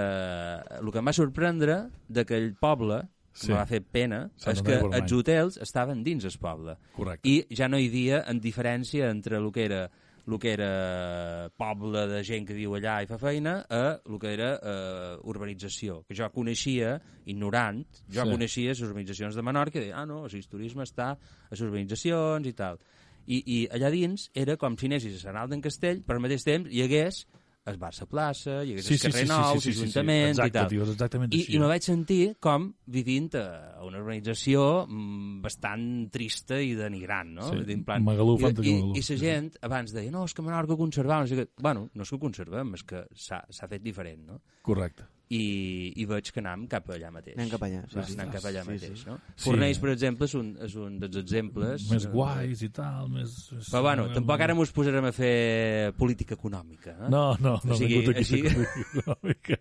[0.78, 3.02] el que em va sorprendre d'aquell poble,
[3.34, 3.48] Sí.
[3.50, 6.76] va fer pena, Sant és que els hotels estaven dins el poble.
[6.92, 7.26] Correcte.
[7.28, 9.90] I ja no hi havia en diferència entre el que era
[10.24, 14.30] el que era poble de gent que viu allà i fa feina a el que
[14.34, 18.30] era eh, urbanització, que jo coneixia, ignorant, jo Sí.
[18.30, 21.18] coneixia les urbanitzacions de Menorca i deia, ah, no, el turisme està a
[21.50, 22.78] les urbanitzacions i tal.
[23.26, 26.22] I, I allà dins era com si anessis a Sant Alt d'en Castell, però al
[26.22, 27.26] mateix temps hi hagués
[27.70, 30.90] el Barça Plaça, hi hagués el carrer Nou, l'Ajuntament Exacte, i tal.
[30.94, 31.54] exactament I, així.
[31.54, 33.44] I me vaig sentir com vivint a
[33.86, 37.50] una urbanització mm, bastant trista i denigrant, no?
[37.52, 38.92] Sí, en plan, Magalú, I, i, Magalú.
[38.98, 41.48] I la gent abans deia, no, és que Menorca conservava, no sé què.
[41.62, 44.40] Bueno, no és que ho conservem, és que s'ha fet diferent, no?
[44.66, 45.06] Correcte.
[45.32, 47.36] I, i veig que anem cap allà mateix.
[47.38, 48.16] Anem cap allà, sí, sí.
[48.18, 49.06] anem cap allà Sí, mateix, sí.
[49.08, 49.16] no?
[49.32, 49.44] Sí.
[49.46, 51.86] Fornells, per exemple, és un, és un dels exemples...
[51.92, 53.36] Més guais i tal, més...
[53.70, 57.08] Però bueno, tampoc ara mos posarem a fer política econòmica, eh?
[57.12, 59.60] No, no, no, O sigui, aquí així- econòmica.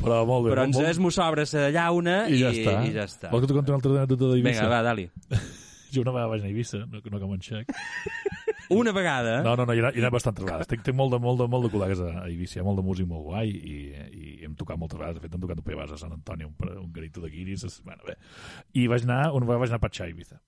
[0.00, 0.54] Però molt bé.
[0.54, 2.78] Però ens molt, és, mos sobra la llauna I i, ja està.
[2.88, 3.30] i ja està.
[3.32, 4.50] Vols que t'ho conti una altra anècdota d'Eivissa?
[4.64, 5.08] Vinga, va, Dali.
[5.94, 7.68] Jo una vegada vaig anar a Eivissa, no, no com en Xec.
[8.70, 9.42] Una vegada...
[9.44, 10.68] No, no, no, hi ha, hi ha bastantes vegades.
[10.70, 13.08] Tinc, tinc molt, de, molt, de, molt de col·legues a, a Eivissa, molt de músic
[13.10, 13.76] molt guai i,
[14.14, 15.18] i hem tocat moltes vegades.
[15.18, 17.66] De fet, hem tocat un pebas a Sant Antoni, un, un garito de guiris.
[17.68, 18.16] És, bueno, bé.
[18.80, 20.40] I vaig anar, una vegada vaig anar a Patxar a Eivissa.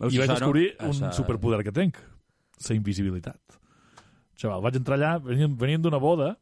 [0.00, 2.00] I vaig descobrir un superpoder que tenc,
[2.68, 3.58] la invisibilitat.
[4.40, 6.32] Xaval, vaig entrar allà, venint d'una boda,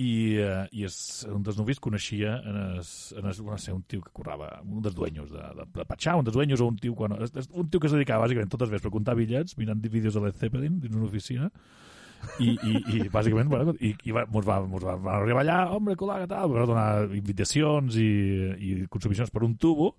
[0.00, 0.94] i, uh, i es,
[1.28, 4.80] un dels novis coneixia en es, en es, no sé, un tio que currava, un
[4.84, 7.68] dels dueños de, de, de Patxà, un dels dueños o un tio, quan, es- un
[7.68, 10.38] tio que es dedicava bàsicament totes les vespres a comptar bitllets, mirant vídeos de Led
[10.40, 11.50] Zeppelin dins una oficina,
[12.40, 15.60] i, i, i bàsicament, bueno, i, i va, mos, va, mos va, va arribar allà,
[15.72, 18.10] hombre, col·lega, tal, va donar invitacions i,
[18.60, 19.94] i consumicions per un tubo,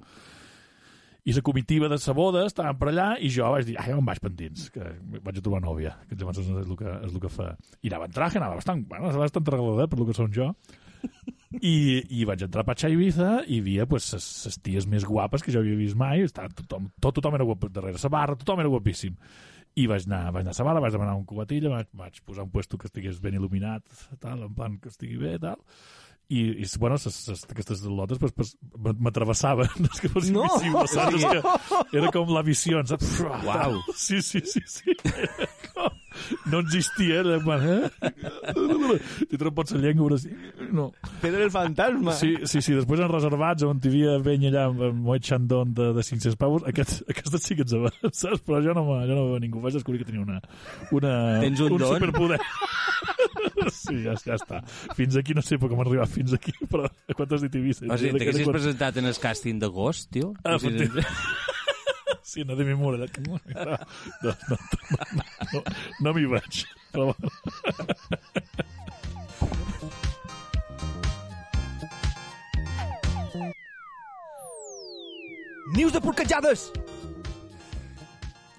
[1.24, 4.06] i la comitiva de sa boda estaven per allà i jo vaig dir, ai, on
[4.06, 4.86] vaig pendents que
[5.22, 7.52] vaig a trobar nòvia, que llavors és el que, és el que fa.
[7.82, 10.50] I anava en traje, anava bastant, bueno, bastant arregladet per lo que som jo.
[11.52, 11.76] I,
[12.16, 15.44] i vaig entrar a Patxa Ibiza i hi havia pues, ses, ses ties més guapes
[15.44, 18.64] que jo havia vist mai, estava tothom, tot, tothom era guap darrere la barra, tothom
[18.64, 19.18] era guapíssim.
[19.78, 22.48] I vaig anar, vaig anar a la barra, vaig demanar un cubatilla, vaig, vaig posar
[22.48, 23.86] un puesto que estigués ben il·luminat,
[24.24, 25.62] tal, en plan que estigui bé, tal,
[26.32, 28.54] i, i bueno, ses, ses, aquestes lotes pues, pues,
[29.04, 30.48] m'atravessaven, no que fossin No!
[30.48, 31.18] visibles, saps?
[31.20, 33.18] És que era com la visió, saps?
[33.28, 33.82] Uau.
[34.00, 34.96] Sí, sí, sí, sí.
[35.12, 35.98] Era com...
[36.52, 37.90] No existia, era en plan, eh?
[39.30, 40.32] T'hi trempats la llengua, però sí.
[40.72, 40.90] No.
[41.22, 42.16] Pedro el fantasma.
[42.18, 45.92] Sí, sí, sí, després en reservats on hi havia penya allà amb, Moet Chandon de,
[45.98, 48.44] de 500 pavos, aquest, aquestes sí que ens va, saps?
[48.48, 49.64] Però jo no, jo no ningú.
[49.64, 50.42] Vaig descobrir que tenia una,
[50.96, 51.88] una, Tens un don?
[51.96, 52.42] superpoder.
[53.70, 54.62] sí, ja, ja està.
[54.98, 57.88] Fins aquí no sé com arribar fins aquí, però quantes dit Ibiza?
[57.88, 60.34] O sigui, t'haguessis presentat en el càsting d'agost, tio?
[60.44, 60.58] Ah,
[62.32, 62.98] sí, no de mi mura.
[62.98, 63.06] No,
[63.66, 63.78] no,
[64.24, 64.58] no, no,
[65.54, 65.64] no,
[66.00, 66.64] no m'hi vaig.
[66.94, 67.30] Però bueno.
[75.76, 76.70] Nius de porcatjades!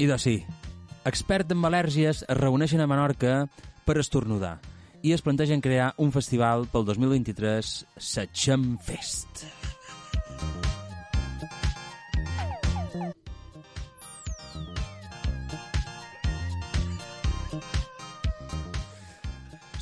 [0.00, 0.38] I doncs sí,
[1.08, 3.34] experts en al·lèrgies es reuneixen a Menorca
[3.84, 4.56] per estornudar
[5.02, 9.44] i es plantegen crear un festival pel 2023, Satxem Fest.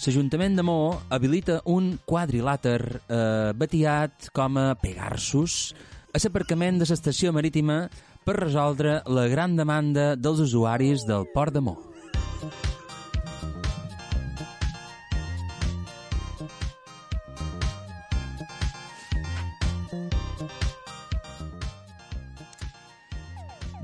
[0.01, 5.75] L'Ajuntament de Maó habilita un quadrilàter eh, batiat com a Pegarsus
[6.17, 7.83] a l'aparcament de l'estació marítima
[8.25, 11.77] per resoldre la gran demanda dels usuaris del port de Maó.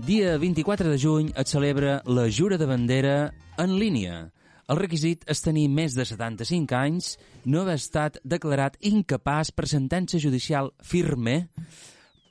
[0.06, 3.16] Dia 24 de juny es celebra la Jura de Bandera
[3.58, 4.30] en línia.
[4.66, 7.12] El requisit és tenir més de 75 anys,
[7.46, 11.36] no haver estat declarat incapaç per sentència judicial firme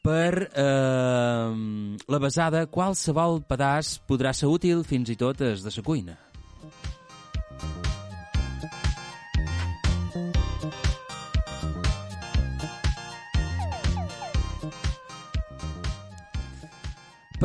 [0.04, 1.56] per eh,
[2.12, 6.25] la basada qualsevol pedaç podrà ser útil fins i tot es de la cuina.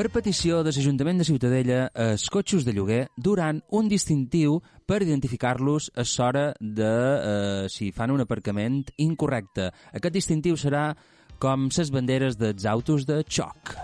[0.00, 4.54] Per petició de l'Ajuntament de Ciutadella, els cotxos de lloguer duran un distintiu
[4.88, 9.68] per identificar-los a l'hora de eh, si fan un aparcament incorrecte.
[9.92, 10.94] Aquest distintiu serà
[11.36, 13.76] com les banderes dels autos de xoc.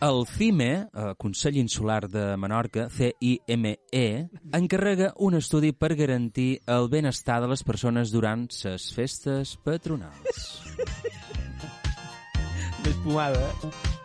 [0.00, 3.80] El CIME, eh, Consell Insular de Menorca, CIME,
[4.52, 10.48] encarrega un estudi per garantir el benestar de les persones durant les festes patronals.
[12.86, 13.97] Més pomada, eh?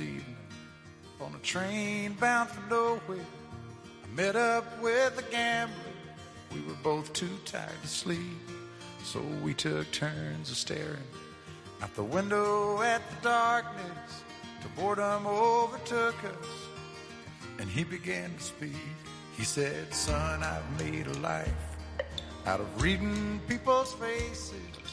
[0.00, 0.36] Evening
[1.20, 3.24] on a train bound for nowhere.
[4.04, 5.74] I met up with a gambler.
[6.54, 8.20] We were both too tired to sleep,
[9.04, 11.08] so we took turns of staring
[11.82, 14.22] out the window at the darkness.
[14.60, 16.48] Till boredom overtook us,
[17.58, 18.72] and he began to speak.
[19.36, 21.48] He said, "Son, I've made a life
[22.46, 24.85] out of reading people's faces."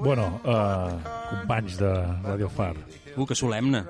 [0.00, 0.98] Bueno, uh,
[1.30, 1.92] companys de
[2.24, 2.76] Radio Far,
[3.16, 3.82] Uh, que solemne.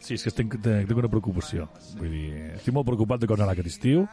[0.00, 1.66] Sí, és que tinc, tinc, una preocupació.
[1.98, 4.06] Vull dir, estic molt preocupat de com anar aquest estiu,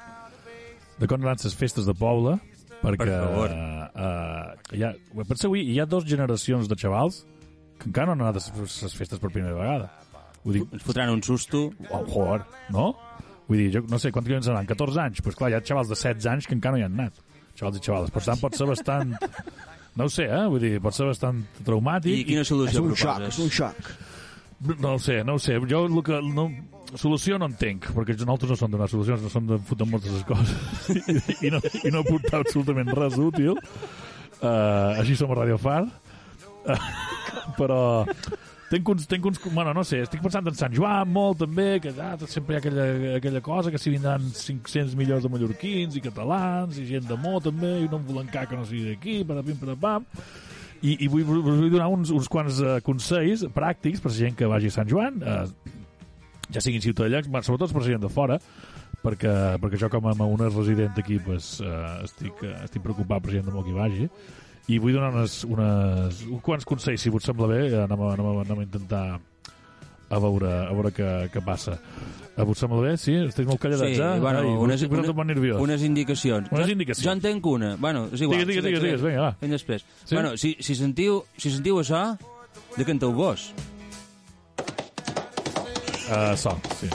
[1.00, 2.36] de com anaran les festes de poble,
[2.82, 3.06] perquè...
[3.06, 3.54] Per favor.
[3.54, 4.92] Uh, hi ha,
[5.30, 7.24] penseu, hi ha dues generacions de xavals
[7.80, 9.92] que encara no han anat a les festes per primera vegada.
[10.44, 11.70] Vull dir, Ens fotran un susto.
[11.90, 12.42] oh, joder,
[12.76, 12.90] no?
[13.48, 14.68] Vull dir, jo no sé, quants anys seran?
[14.68, 15.20] 14 anys?
[15.20, 17.22] Doncs pues clar, hi ha xavals de 16 anys que encara no hi han anat.
[17.60, 18.12] Xavals i xavales.
[18.16, 19.16] Per tant, pot ser bastant...
[19.96, 20.44] No ho sé, eh?
[20.50, 22.24] Vull dir, pot ser bastant traumàtic.
[22.24, 23.36] I quina És solució un xoc, proposes?
[23.36, 23.92] és un xoc.
[24.80, 25.60] No ho sé, no ho sé.
[25.70, 26.20] Jo el que...
[26.34, 26.48] No,
[27.00, 30.26] solució no entenc, perquè nosaltres no som de donar solucions, no som de fotre moltes
[30.30, 33.58] coses i, i, no, i no aportar absolutament res útil.
[34.44, 35.86] Uh, així som a Radio Far.
[37.60, 38.06] però
[38.74, 39.40] tenc uns, tenc uns...
[39.46, 42.62] Bueno, no sé, estic pensant en Sant Joan molt, també, que ah, sempre hi ha
[42.64, 42.88] aquella,
[43.20, 47.38] aquella cosa, que si vindran 500 milions de mallorquins i catalans i gent de Mó,
[47.44, 50.08] també, i no volen que no sigui d'aquí, patapim, patapam.
[50.84, 54.50] I, i vull, vull donar uns, uns quants uh, consells pràctics per la gent que
[54.52, 55.46] vagi a Sant Joan, uh,
[56.52, 58.40] ja siguin ciutadans, sobretot per la gent de fora,
[59.04, 63.38] perquè, perquè jo com a una resident aquí pues, uh, estic, uh, estic preocupat per
[63.38, 64.10] gent de molt que vagi
[64.72, 68.14] i vull donar unes, unes, uns quants consells, si us sembla bé, eh, anem a,
[68.14, 69.04] anem a, anem a intentar
[70.14, 71.78] a veure, a veure què, què passa.
[72.38, 72.94] A vos sembla bé?
[72.98, 73.14] Sí?
[73.28, 74.20] Esteu molt calladets, Sí, eh?
[74.22, 75.60] bueno, Ai, unes, us he posat un bon nerviós.
[75.62, 76.48] unes indicacions.
[76.52, 77.06] Unes Jo- indicacions.
[77.06, 77.76] Jo en tenc una.
[77.78, 78.40] Bueno, és igual.
[78.40, 79.02] Digues, digues, digues, segueix.
[79.04, 79.34] vinga, va.
[79.42, 79.86] Fem després.
[80.06, 80.16] Sí?
[80.16, 82.18] Bueno, si, si, sentiu, si sentiu això,
[82.78, 83.52] de canteu vos.
[86.10, 86.88] Uh, so, sí.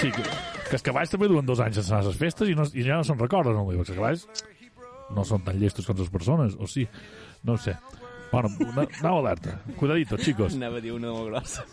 [0.00, 0.22] Sí, que,
[0.68, 3.04] que els cavalls també duen dos anys sense les festes i, no, i ja no
[3.06, 3.64] se'n recorden, no?
[3.72, 4.26] Els cavalls
[5.16, 6.86] no són tan llestos com les persones, o sí?
[7.44, 7.76] No ho sé.
[8.32, 9.60] Bueno, una, anau alerta.
[9.78, 10.54] Cuidadito, chicos.
[10.58, 11.64] Anava a dir una molt grossa.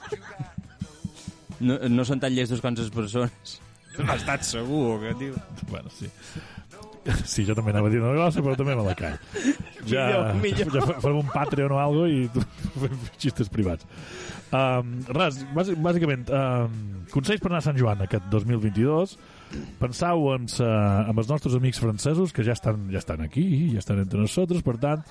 [1.62, 3.60] No, no són tan llestos com les persones.
[4.00, 5.36] No estat segur, que tio.
[5.70, 6.08] Bueno, sí.
[7.26, 9.16] Sí, jo també anava a dir una grossa, però també me la call.
[9.90, 10.70] Ja, Millor, millor.
[10.76, 13.88] ja fa- farem un Patreon o algo i fem xistes privats.
[14.54, 16.76] Um, res, bàs- bàsicament, um,
[17.14, 19.18] consells per anar a Sant Joan aquest 2022.
[19.82, 20.70] Pensau en, sa,
[21.10, 24.64] en els nostres amics francesos que ja estan, ja estan aquí, ja estan entre nosaltres,
[24.66, 25.04] per tant,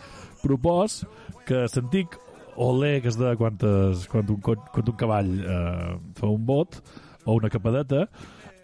[0.43, 1.03] propos
[1.49, 2.19] que l'antic
[2.61, 6.81] olé que es de quantes, quan, un, quan un cavall eh, fa un bot
[7.25, 8.03] o una capadeta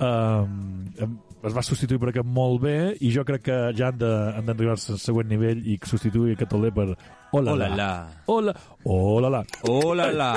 [0.01, 1.07] eh,
[1.47, 4.81] es va substituir per aquest molt bé i jo crec que ja han d'arribar al
[4.83, 6.89] següent nivell i substituir aquest olé per
[7.33, 7.91] hola Hola, la la.
[8.27, 8.55] hola
[8.85, 10.33] hola la Hola, la.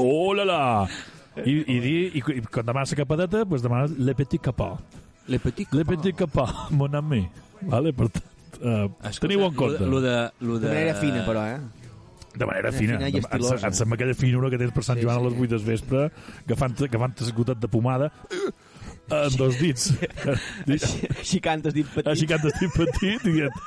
[0.00, 0.62] hola la
[1.42, 4.74] i, i, dir, i, i quan demanes la capadeta pues demanes le petit capà
[5.26, 6.44] Le petit le petit capà
[6.78, 7.24] mon ami
[7.62, 7.92] vale?
[7.96, 10.68] per tant uh, teniu en compte Lo de, lo de...
[10.68, 11.58] De manera fina, però, eh?
[12.34, 12.96] de manera fina.
[12.98, 13.56] fina i Em- estilosa.
[13.62, 15.64] Em, em sembla aquella finura que tens per Sant Sí, Joan a les 8 del
[15.68, 16.00] vespre,
[16.46, 18.08] agafant, agafant esgotat de pomada
[19.14, 19.90] en dos dits.
[20.74, 22.08] Així, així cantes dit petit.
[22.10, 23.58] Així que t'estic petit i dient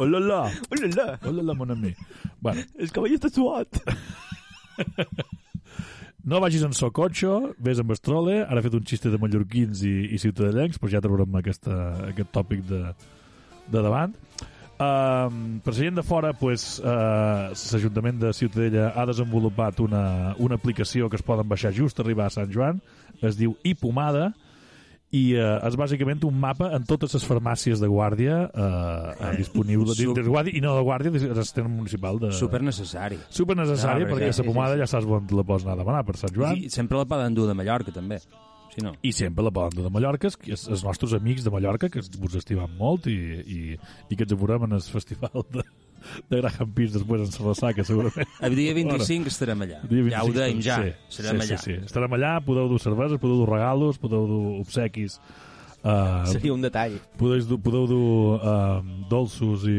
[0.00, 0.38] hola la,
[0.72, 1.06] Hola, la.
[1.28, 1.92] hola la mon ami.
[2.40, 3.82] Bueno, El cavall està suat.
[6.24, 9.84] no vagis en so cotxo, vés amb estrole, ara he fet un xiste de mallorquins
[9.86, 11.76] i, i ciutadellencs, però ja trobarem aquesta,
[12.10, 12.82] aquest tòpic de,
[13.70, 14.16] de davant.
[14.78, 20.58] Um, per la gent de fora, pues, uh, l'Ajuntament de Ciutadella ha desenvolupat una, una
[20.58, 22.78] aplicació que es poden baixar just a arribar a Sant Joan,
[23.18, 24.30] es diu iPomada,
[25.16, 30.02] i uh, és bàsicament un mapa en totes les farmàcies de guàrdia uh, disponible dins
[30.10, 32.32] Sup- de guàrdia, i no de guàrdia, del sistema municipal de...
[32.36, 33.16] Super necessari.
[33.32, 36.04] Super necessari, Ah, perquè sí, la pomada ja saps on la pots anar a demanar
[36.04, 36.60] per Sant Joan.
[36.60, 38.20] I sempre la poden dur de Mallorca, també.
[38.74, 38.92] Si no.
[39.00, 42.04] I sempre la poden dur de Mallorca, que és els nostres amics de Mallorca, que
[42.20, 43.60] vos estimam molt i, i,
[44.12, 45.64] i que ens veurem en el festival de,
[46.30, 48.28] de Graham Peace després en la ressaca, segurament.
[48.46, 49.78] El dia 25 estarem allà.
[49.90, 50.78] Dia Ja ho 25, deim, ja.
[50.82, 51.58] Sí, Serem sí, allà.
[51.58, 51.78] Sí, sí.
[51.88, 55.18] Estarem allà, podeu dur cerveses, podeu dur regalos, podeu dur obsequis,
[55.82, 56.96] uh, Seria un detall.
[57.18, 58.78] podeu, dur, podeu dur uh,
[59.10, 59.78] dolços i,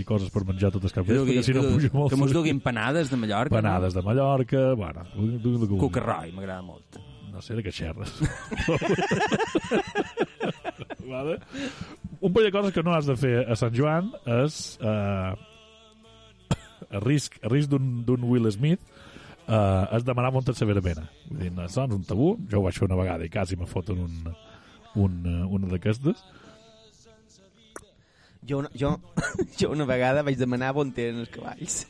[0.00, 1.04] i coses per menjar tot el cap.
[1.06, 2.10] Que, dugui, perquè si no que, dugui- molt.
[2.12, 3.54] que mos duguin panades de Mallorca.
[3.58, 5.78] Panades de Mallorca, bueno, duguin, que No?
[5.86, 7.02] Cucarroi, m'agrada molt.
[7.36, 8.14] No sé de què xerres.
[11.06, 11.38] vale?
[12.26, 14.08] Un parell de coses que no has de fer a Sant Joan
[14.42, 15.32] és eh,
[16.98, 18.82] a risc, a risc d'un d'un Will Smith
[19.46, 21.04] eh, és demanar molta severament.
[21.28, 22.32] Vull dir, no, això és un tabú.
[22.50, 24.32] Jo ho vaig fer una vegada i quasi me foten un,
[25.04, 26.24] un, eh, una d'aquestes.
[28.46, 28.96] Jo, una- jo,
[29.60, 31.84] jo una vegada vaig demanar on tenen els cavalls.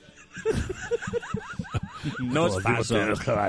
[2.21, 3.01] No es passa.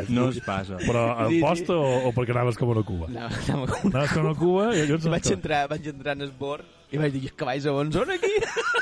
[0.07, 0.79] No es passa.
[0.87, 1.43] Però sí.
[1.43, 3.11] posta o, o perquè anaves com una cuba?
[3.11, 3.93] No, anava com una...
[3.93, 5.11] Anaves com una cuba i llavors...
[5.17, 8.11] Vaig entrar, vaig entrar en el bord i vaig dir, "I els cavalls on són
[8.15, 8.33] aquí?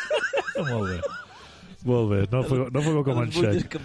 [0.71, 0.99] Molt bé.
[1.85, 3.75] Molt bé, no feu, no feu com en xec.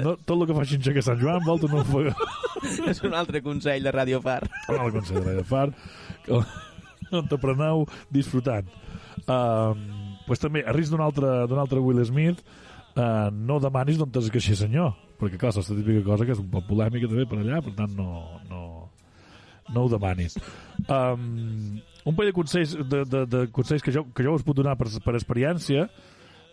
[0.00, 2.08] No, tot el que faci en xec a Sant Joan, volta no feu.
[2.92, 4.46] És un altre consell de Radio Far.
[4.70, 5.68] no el considero de far.
[6.24, 6.40] que
[7.18, 8.68] On te preneu disfrutant.
[9.26, 9.84] Um,
[10.28, 11.26] pues també, a risc d'un altre,
[11.58, 12.40] altre Will Smith,
[12.94, 16.40] uh, no demanis d'on t'has queixer senyor, perquè clar, és la típica cosa que és
[16.40, 18.62] un poc polèmica també per allà, per tant no, no,
[19.74, 20.38] no ho demanis.
[20.86, 24.56] Um, un parell de consells, de, de, de consells que, jo, que jo us puc
[24.58, 25.88] donar per, per experiència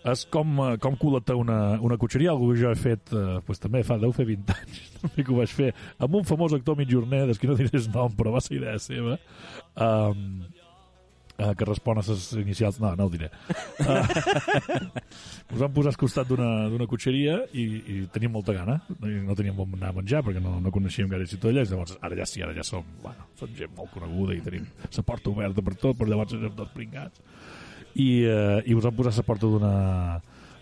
[0.08, 3.60] és com, eh, com col·lectar una, una cotxeria, algo que jo he fet eh, pues,
[3.64, 5.72] també fa, deu fer 20 anys també que ho vaig fer,
[6.04, 8.78] amb un famós actor mitjorner des que no diré el nom, però va ser idea
[8.82, 9.18] seva.
[9.76, 10.46] Um,
[11.40, 12.80] uh, que respon a les inicials.
[12.84, 13.32] No, no ho diré.
[13.88, 14.02] Uh,
[15.48, 18.80] ens vam posar al costat d'una cotxeria i, i teníem molta gana.
[18.98, 22.18] I no teníem on anar a menjar perquè no, no coneixíem gaire Ciutadella llavors ara
[22.18, 25.64] ja sí, ara ja som, bueno, som gent molt coneguda i tenim la porta oberta
[25.64, 27.22] per tot però llavors érem dos pringats.
[27.96, 29.74] I, eh, i us vam posar la porta d'una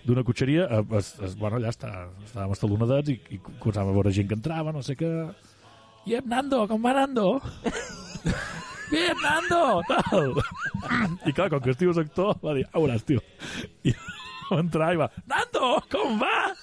[0.06, 1.92] d'una cotxeria, eh, es, es, bueno, allà està,
[2.28, 5.10] estàvem estalonadets i, i començàvem a veure gent que entrava, no sé què...
[6.06, 7.40] I Nando, com va Nando?
[8.96, 9.82] Bien, Nando!
[9.90, 10.30] Tal.
[11.28, 13.20] I clar, com que el tio és actor, va dir, ah, veuràs, tio.
[13.84, 13.92] I
[14.48, 16.54] va entrar i va, Nando, com va?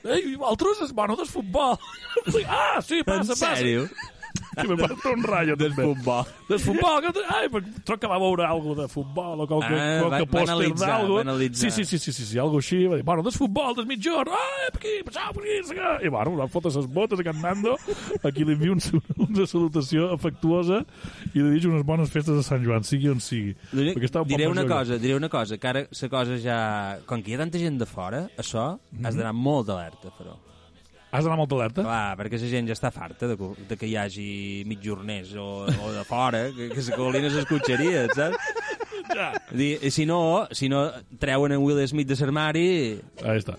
[0.00, 1.76] Ei, vosaltres és bueno del futbol.
[2.46, 3.84] ah, sí, passa, en sèrio?
[3.90, 4.19] passa.
[4.58, 5.84] I me va fer un Del també.
[5.86, 6.24] futbol.
[6.48, 7.48] Del futbol, que, ai,
[7.86, 11.54] troc que va veure alguna de futbol o qualque, Ah, qualque va- pòster.
[11.54, 12.86] Sí, sí, sí, sí, sí, sí, algo així.
[12.86, 16.06] Va dir, bueno, del futbol, del mitjorn, ah, per aquí, passau per aquí.
[16.06, 17.76] I bueno, va fotre ses botes a Can Nando,
[18.24, 18.80] aquí li envio un,
[19.28, 20.84] una salutació afectuosa
[21.34, 23.54] i li dic unes bones festes a Sant Joan, sigui on sigui.
[23.72, 26.98] Està un diré una cosa, diré una cosa, que ara la cosa ja...
[27.06, 29.06] Com que hi ha tanta gent de fora, això Mhm.
[29.06, 30.34] has d'anar molt d'alerta, però.
[31.10, 31.82] Has d'anar molt alerta?
[31.82, 33.36] Clar, perquè la gent ja està farta de,
[33.66, 34.26] de que hi hagi
[34.70, 38.69] mitjorners o, o de fora, que, que se colin a les cotxeries, saps?
[39.10, 39.32] Ja.
[39.50, 40.84] Dir, i si no, si no
[41.18, 42.66] treuen en Will Smith de l'armari...
[43.24, 43.56] Ahí està.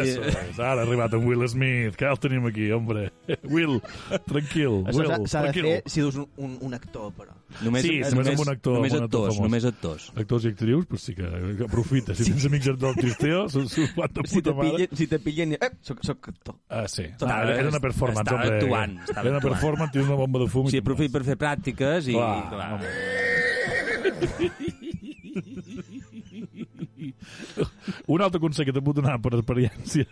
[0.00, 0.22] Eso.
[0.56, 3.10] Ara ha arribat en Will Smith, que el tenim aquí, hombre.
[3.52, 3.80] Will,
[4.26, 4.80] tranquil.
[4.94, 7.34] Will, s'ha- s'ha de fer si dus un, un, actor, però.
[7.62, 9.44] Només, Sí, només amb un actor- Només un actor actors, famós.
[9.50, 10.08] només actors.
[10.16, 11.28] Actors i actrius, pues sí que,
[11.58, 12.14] que aprofita.
[12.16, 14.70] Si tens amics del Tristeo, s'ho s'ho fan de Si te puta mare.
[14.72, 16.56] pillen, si te pillen eh, soc, soc actor.
[16.68, 17.04] Ah, sí.
[17.10, 18.58] Estava- Ah, era una performance, estava hombre.
[18.58, 19.54] actuant, estava Era una actuant.
[19.60, 20.66] performance, tens una bomba de fum.
[20.66, 22.16] i Sí, aprofit per fer pràctiques i...
[22.16, 22.80] Clar, clar.
[28.08, 30.06] Un altre consell que t'he pogut donar per experiència.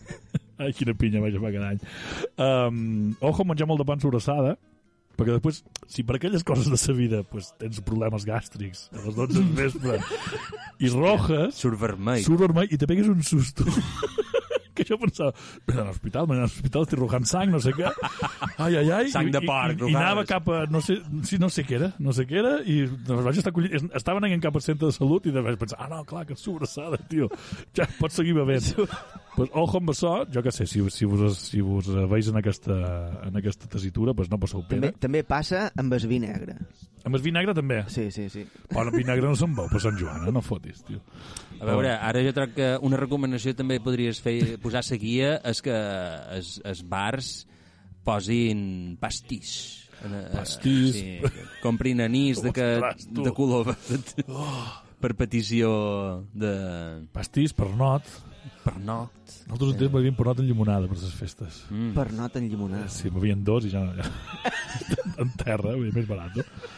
[0.62, 1.80] Ai, quina pinya vaig a fa cada any.
[2.38, 4.52] Um, ojo menjar molt de pan sobrassada,
[5.18, 5.60] perquè després,
[5.90, 9.50] si per aquelles coses de sa vida pues, tens problemes gàstrics a les 12 del
[9.58, 9.98] vespre
[10.78, 12.22] i rojes, Surt vermell.
[12.26, 13.66] surt vermell i te pegues un susto.
[14.74, 15.32] que jo pensava,
[15.66, 17.88] ven a l'hospital, ven a l'hospital, estic rojant sang, no sé què.
[18.58, 19.08] Ai, ai, ai.
[19.14, 20.00] Sang de I- porc, I, i, rojades.
[20.02, 20.98] anava cap a, no sé,
[21.28, 24.26] sí, no sé què era, no sé què era, i doncs vaig estar collint, estaven
[24.28, 26.98] anant cap al centre de salut i de vaig pensar, ah, no, clar, que sobrassada,
[27.10, 27.30] tio.
[27.76, 28.74] Ja pots seguir bevent.
[29.36, 32.76] pues, ojo amb això, jo què sé, si, si, vos, si vos veis en aquesta,
[33.26, 34.98] en aquesta tesitura, pues no passeu També, pena.
[35.00, 36.58] també passa amb el vi negre.
[37.04, 37.82] Amb el vi negre també.
[37.92, 38.46] Sí, sí, sí.
[38.70, 40.32] Però el vi negre no se'n veu per Sant Joan, eh?
[40.32, 41.02] no fotis, tio.
[41.64, 45.62] A veure, ara jo crec que una recomanació també podries fer, posar a guia és
[45.64, 45.74] que
[46.36, 47.32] els, els bars
[48.04, 48.60] posin
[49.00, 49.54] pastís.
[50.04, 50.92] Eh, Pastís.
[50.92, 52.66] Sí, que comprin anís de, que,
[53.08, 54.10] de color verd
[55.00, 55.70] per petició
[56.32, 56.52] de
[57.12, 58.08] Pastís, pernot.
[58.64, 59.34] pernot.
[59.48, 61.62] Nosaltres un temps bevien pernot en llimonada per les festes.
[61.70, 61.92] Mm.
[61.96, 62.88] Per not en llimonada.
[62.92, 63.84] Sí, bevien dos i ja...
[63.96, 64.08] ja
[65.24, 66.40] en terra, més barat.
[66.40, 66.72] No?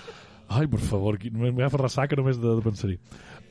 [0.56, 2.98] Ai, per favor, només m'agafa ressaca només de, de pensar-hi.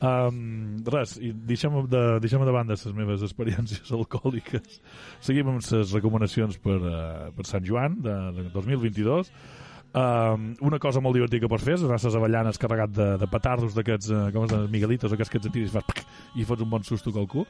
[0.04, 4.80] Um, res, i deixem de, deixem de banda les meves experiències alcohòliques.
[5.24, 9.30] Seguim amb les recomanacions per, uh, per Sant Joan de, de 2022.
[9.96, 13.06] Um, una cosa molt divertida que pots fer és anar a les avellanes carregat de,
[13.22, 15.86] de petardos d'aquests, uh, com es diuen, miguelitos, aquests que ets a tiris i, fas,
[15.88, 16.02] pac,
[16.36, 17.46] i fots un bon susto al cul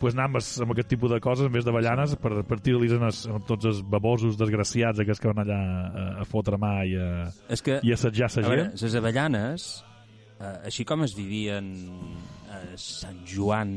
[0.00, 3.02] pues anar amb, amb aquest tipus de coses en vez d'avellanes per, per tirar-los en,
[3.10, 6.94] es- en tots els babosos desgraciats aquests que van allà a, a fotre mà i
[6.96, 7.08] a,
[7.52, 8.78] És que, i a assetjar a sa veure, gent.
[8.86, 9.66] les avellanes,
[10.40, 11.70] eh, així com es vivien
[12.50, 13.76] a Sant Joan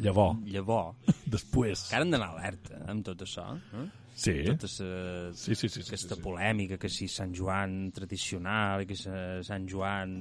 [0.00, 0.96] Llavors, llavors,
[1.36, 1.84] després.
[1.88, 3.50] que ara han d'anar alerta amb tot això.
[3.74, 3.84] Eh?
[4.14, 4.86] Sí, Tota sa,
[5.34, 5.68] sí, sí, sí.
[5.68, 6.22] sí, sí, aquesta sí.
[6.22, 9.10] polèmica, que si Sant Joan tradicional, que si
[9.46, 10.14] Sant Joan...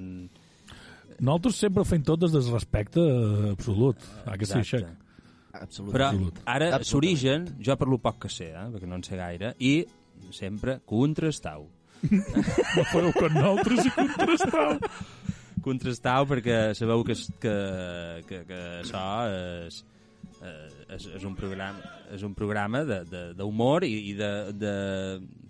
[1.20, 4.02] Nosaltres sempre fem tot des del respecte eh, absolut.
[4.26, 4.64] Ah, que sí.
[4.66, 4.88] Xec?
[5.54, 5.94] Absolut.
[5.94, 6.41] Però Absolut.
[6.50, 9.76] ara, s'origen, jo per lo poc que sé, eh, perquè no en sé gaire, i
[10.34, 11.70] sempre contrastau.
[12.04, 14.74] No podeu con nosaltres i contrastau.
[15.64, 17.55] Contrastau perquè sabeu que, es- que,
[18.28, 19.80] que, que això és,
[20.43, 21.80] eh, és, és un programa,
[22.14, 24.76] és un programa de- de- d'humor i, i de, de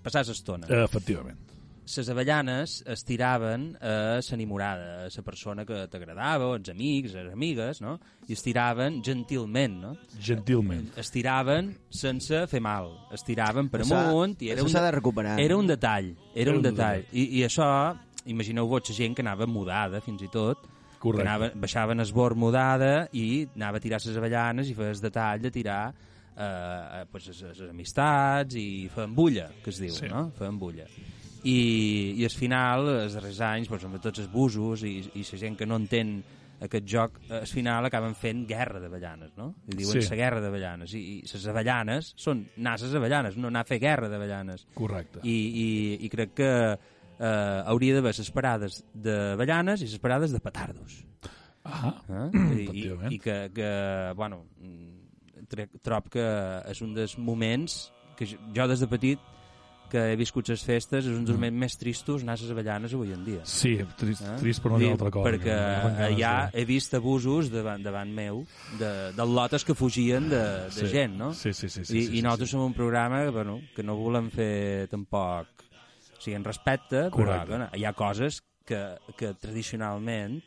[0.03, 0.67] passar l'estona.
[0.69, 1.39] Eh, efectivament.
[1.83, 7.81] les avellanes es tiraven a l'enamorada, a la persona que t'agradava, els amics, les amigues,
[7.83, 7.97] no?
[8.29, 9.91] I es tiraven gentilment, no?
[10.17, 10.93] Gentilment.
[10.95, 15.35] Es tiraven sense fer mal, es tiraven per amunt i era un, de recuperar.
[15.41, 17.03] era un detall, era un un detall.
[17.11, 17.67] I, I això,
[18.25, 21.27] imagineu-vos gent que anava mudada fins i tot, que Correcte.
[21.27, 25.41] anava, baixaven el bord mudada i anava a tirar les avellanes i feia el detall
[25.43, 25.93] de tirar
[26.37, 30.07] eh, eh, pues, les, les amistats i feien bulla, que es diu, Sí.
[30.07, 30.29] no?
[30.37, 30.85] Feien bulla.
[31.43, 35.37] I, i al final, els darrers anys, doncs, amb tots els busos i, i la
[35.41, 36.21] gent que no entén
[36.63, 39.49] aquest joc, eh, al final acaben fent guerra d'avellanes, no?
[39.67, 40.07] I diuen Sí.
[40.09, 40.93] la guerra d'avellanes.
[40.95, 44.63] I, I les avellanes són anar a les avellanes, no anar a fer guerra d'avellanes.
[44.73, 45.19] Correcte.
[45.27, 45.67] I, i,
[46.05, 46.51] I crec que
[47.23, 50.99] eh, hauria d'haver les parades d'avellanes i les parades de petardos.
[51.63, 52.29] Ah, Eh?
[52.75, 53.69] I, i, que, que
[54.19, 55.47] bueno, mm,
[55.83, 56.25] trob que
[56.71, 57.85] és un dels moments
[58.17, 59.29] que jo, jo des de petit
[59.93, 62.95] que he viscut les festes, és un dels moments més tristos anar a les avellanes
[62.97, 63.43] avui en dia.
[63.45, 64.37] Sí, trist, Eh?
[64.41, 65.27] trist per no dir altra cosa.
[65.29, 68.41] Perquè que allà de- he vist abusos davant, davant meu
[68.79, 70.87] de, de lotes que fugien de, de Sí.
[70.89, 71.31] gent, no?
[71.37, 71.85] Sí, sí, sí.
[71.85, 72.55] sí, I, sí, i sí, nosaltres sí.
[72.57, 75.52] som un programa bueno, que no volem fer tampoc...
[76.23, 77.49] O sigui, en respecte, però Correcte.
[77.51, 78.79] bueno, hi ha coses que,
[79.19, 80.37] que tradicionalment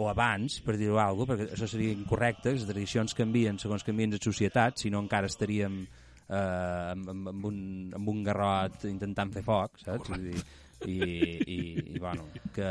[0.00, 4.14] o abans, per dir-ho alguna cosa, perquè això seria incorrecte, les tradicions canvien segons canvien
[4.14, 7.60] les societats, si no encara estaríem eh, amb, amb, amb, un,
[8.00, 10.08] amb un garrot intentant fer foc, saps?
[10.08, 10.40] Vull dir,
[10.88, 10.96] i,
[11.44, 11.60] i,
[11.92, 12.70] i bueno, que,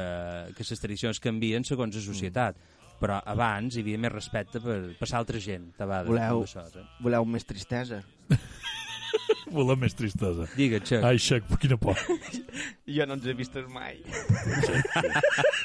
[0.58, 2.58] que les tradicions canvien segons la societat
[3.00, 6.98] però abans hi havia més respecte per, per l'altra gent Voleu- això, saps?
[7.00, 8.02] Voleu més tristesa?
[9.52, 10.46] Volem més tristesa.
[10.56, 11.04] Digue't, Xec.
[11.08, 11.98] Ai, Xec, quina por.
[12.90, 14.00] Jo no ens he vist mai.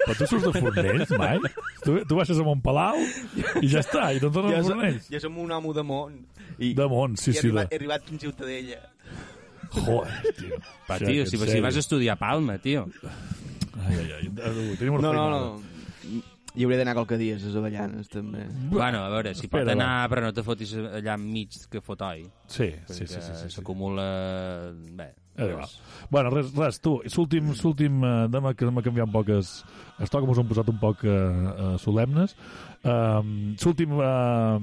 [0.05, 1.39] Però tu surts de Fornells, mai?
[1.85, 2.99] Tu, tu baixes a Montpalau
[3.63, 5.09] i ja està, i no tornes a Jo, som, Fornells.
[5.13, 6.19] jo som un home de món.
[6.59, 7.49] I, De món, sí, i he, sí.
[7.49, 7.75] arribat, De...
[7.75, 8.81] he arribat fins a Ciutadella.
[9.75, 10.61] Joder, tio.
[10.89, 12.85] Va, Xec, tio, si, si vas estudiar a Palma, tio.
[13.85, 14.29] Ai, ai, ai.
[14.79, 16.23] Tenim No, no, no.
[16.55, 18.45] I hauré d'anar qualque dia a les Avellanes, també.
[18.71, 22.23] Bueno, a veure, si pot anar, però no te fotis allà enmig que fotoi.
[22.47, 23.51] Sí, sí, sí, sí, sí, sí.
[23.57, 24.07] S'acumula...
[24.95, 25.81] Bé, doncs,
[26.11, 29.57] Bueno, res, res, tu, l'últim, l'últim, eh, demà que m'ha canviat un poc es,
[29.99, 32.37] es toca, mos hem posat un poc eh, eh, solemnes.
[32.85, 34.61] Um, l'últim eh,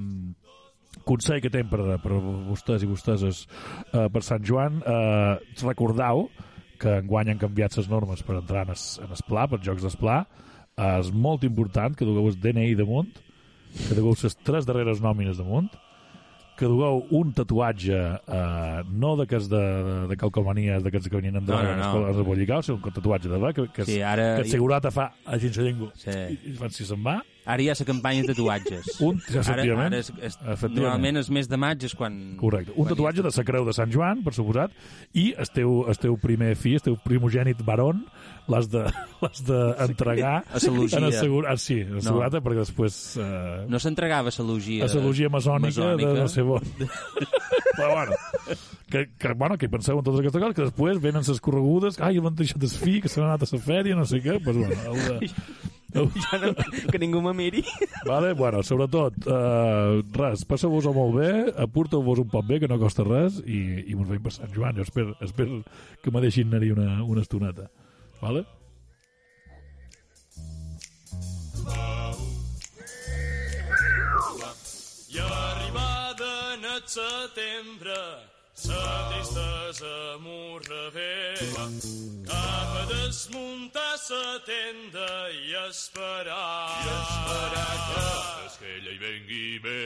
[1.08, 6.30] consell que tenim per, per vostès i vostès eh, per Sant Joan, eh, recordeu
[6.82, 9.84] que enguany han canviat les normes per entrar en es, en es pla, per jocs
[9.86, 10.24] d'esplà.
[10.78, 13.12] És molt important que dugueu el DNI damunt,
[13.88, 15.70] que dugueu les tres darreres nòmines damunt,
[16.62, 21.46] que dugueu un tatuatge eh, no d'aquests de, de, de calcomanies d'aquests que venien en
[21.46, 22.24] No, droga no, no, no.
[22.28, 25.40] bollicau, sinó un tatuatge de va que, que, Sí, ara- que et segurata fa a
[25.42, 26.12] gent la llengua Sí.
[26.12, 28.92] i, i fan si se'n va Ara hi ha la campanya de tatuatges.
[29.08, 30.76] un, ja, Ara, efectivament, ara és, és, efectivament.
[30.78, 32.20] normalment el mes de maig és quan...
[32.38, 32.76] Correcte.
[32.76, 34.76] Un quan tatuatge de la creu de Sant Joan, per suposat,
[35.18, 38.04] i el teu, el teu primer fill, el teu primogènit baron,
[38.52, 38.84] l'has de,
[39.48, 41.00] d'entregar A Celogia.
[41.00, 41.46] en assegur...
[41.48, 43.00] ah, sí, en assegurata, perquè després...
[43.22, 44.86] Eh, No s'entregava a l'elogia...
[44.86, 46.66] a l'elogia masònica, de no sé on.
[47.72, 48.14] Però bueno,
[48.92, 52.00] que, que, bueno, que hi penseu en totes aquestes coses, que després venen les corregudes,
[52.04, 54.38] ai, m'han deixat el fill, que se n'ha anat a la fèria, no sé què,
[54.44, 55.32] pues bueno, heu de,
[55.96, 56.52] heu, Ja no,
[56.92, 57.64] que ningú me miri.
[58.08, 58.34] Vale?
[58.40, 61.32] Bueno, sobretot, eh, res, passeu-vos-ho molt bé,
[61.66, 64.76] aporteu-vos un poc bé, que no costa res, i, i mos veiem per Sant Joan.
[64.80, 65.62] Jo espero, espero
[66.04, 67.68] que me deixin anar-hi una, una estoneta.
[68.22, 68.46] Vale?
[75.10, 77.98] I arribada en el setembre,
[78.54, 81.36] sa tristesa m'ho revé.
[82.30, 86.70] Cap a desmuntar sa tenda i esperar.
[86.78, 89.84] I esperar que l'esquella hi vengui bé.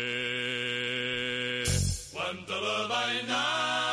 [2.12, 3.85] Quan te la va anar,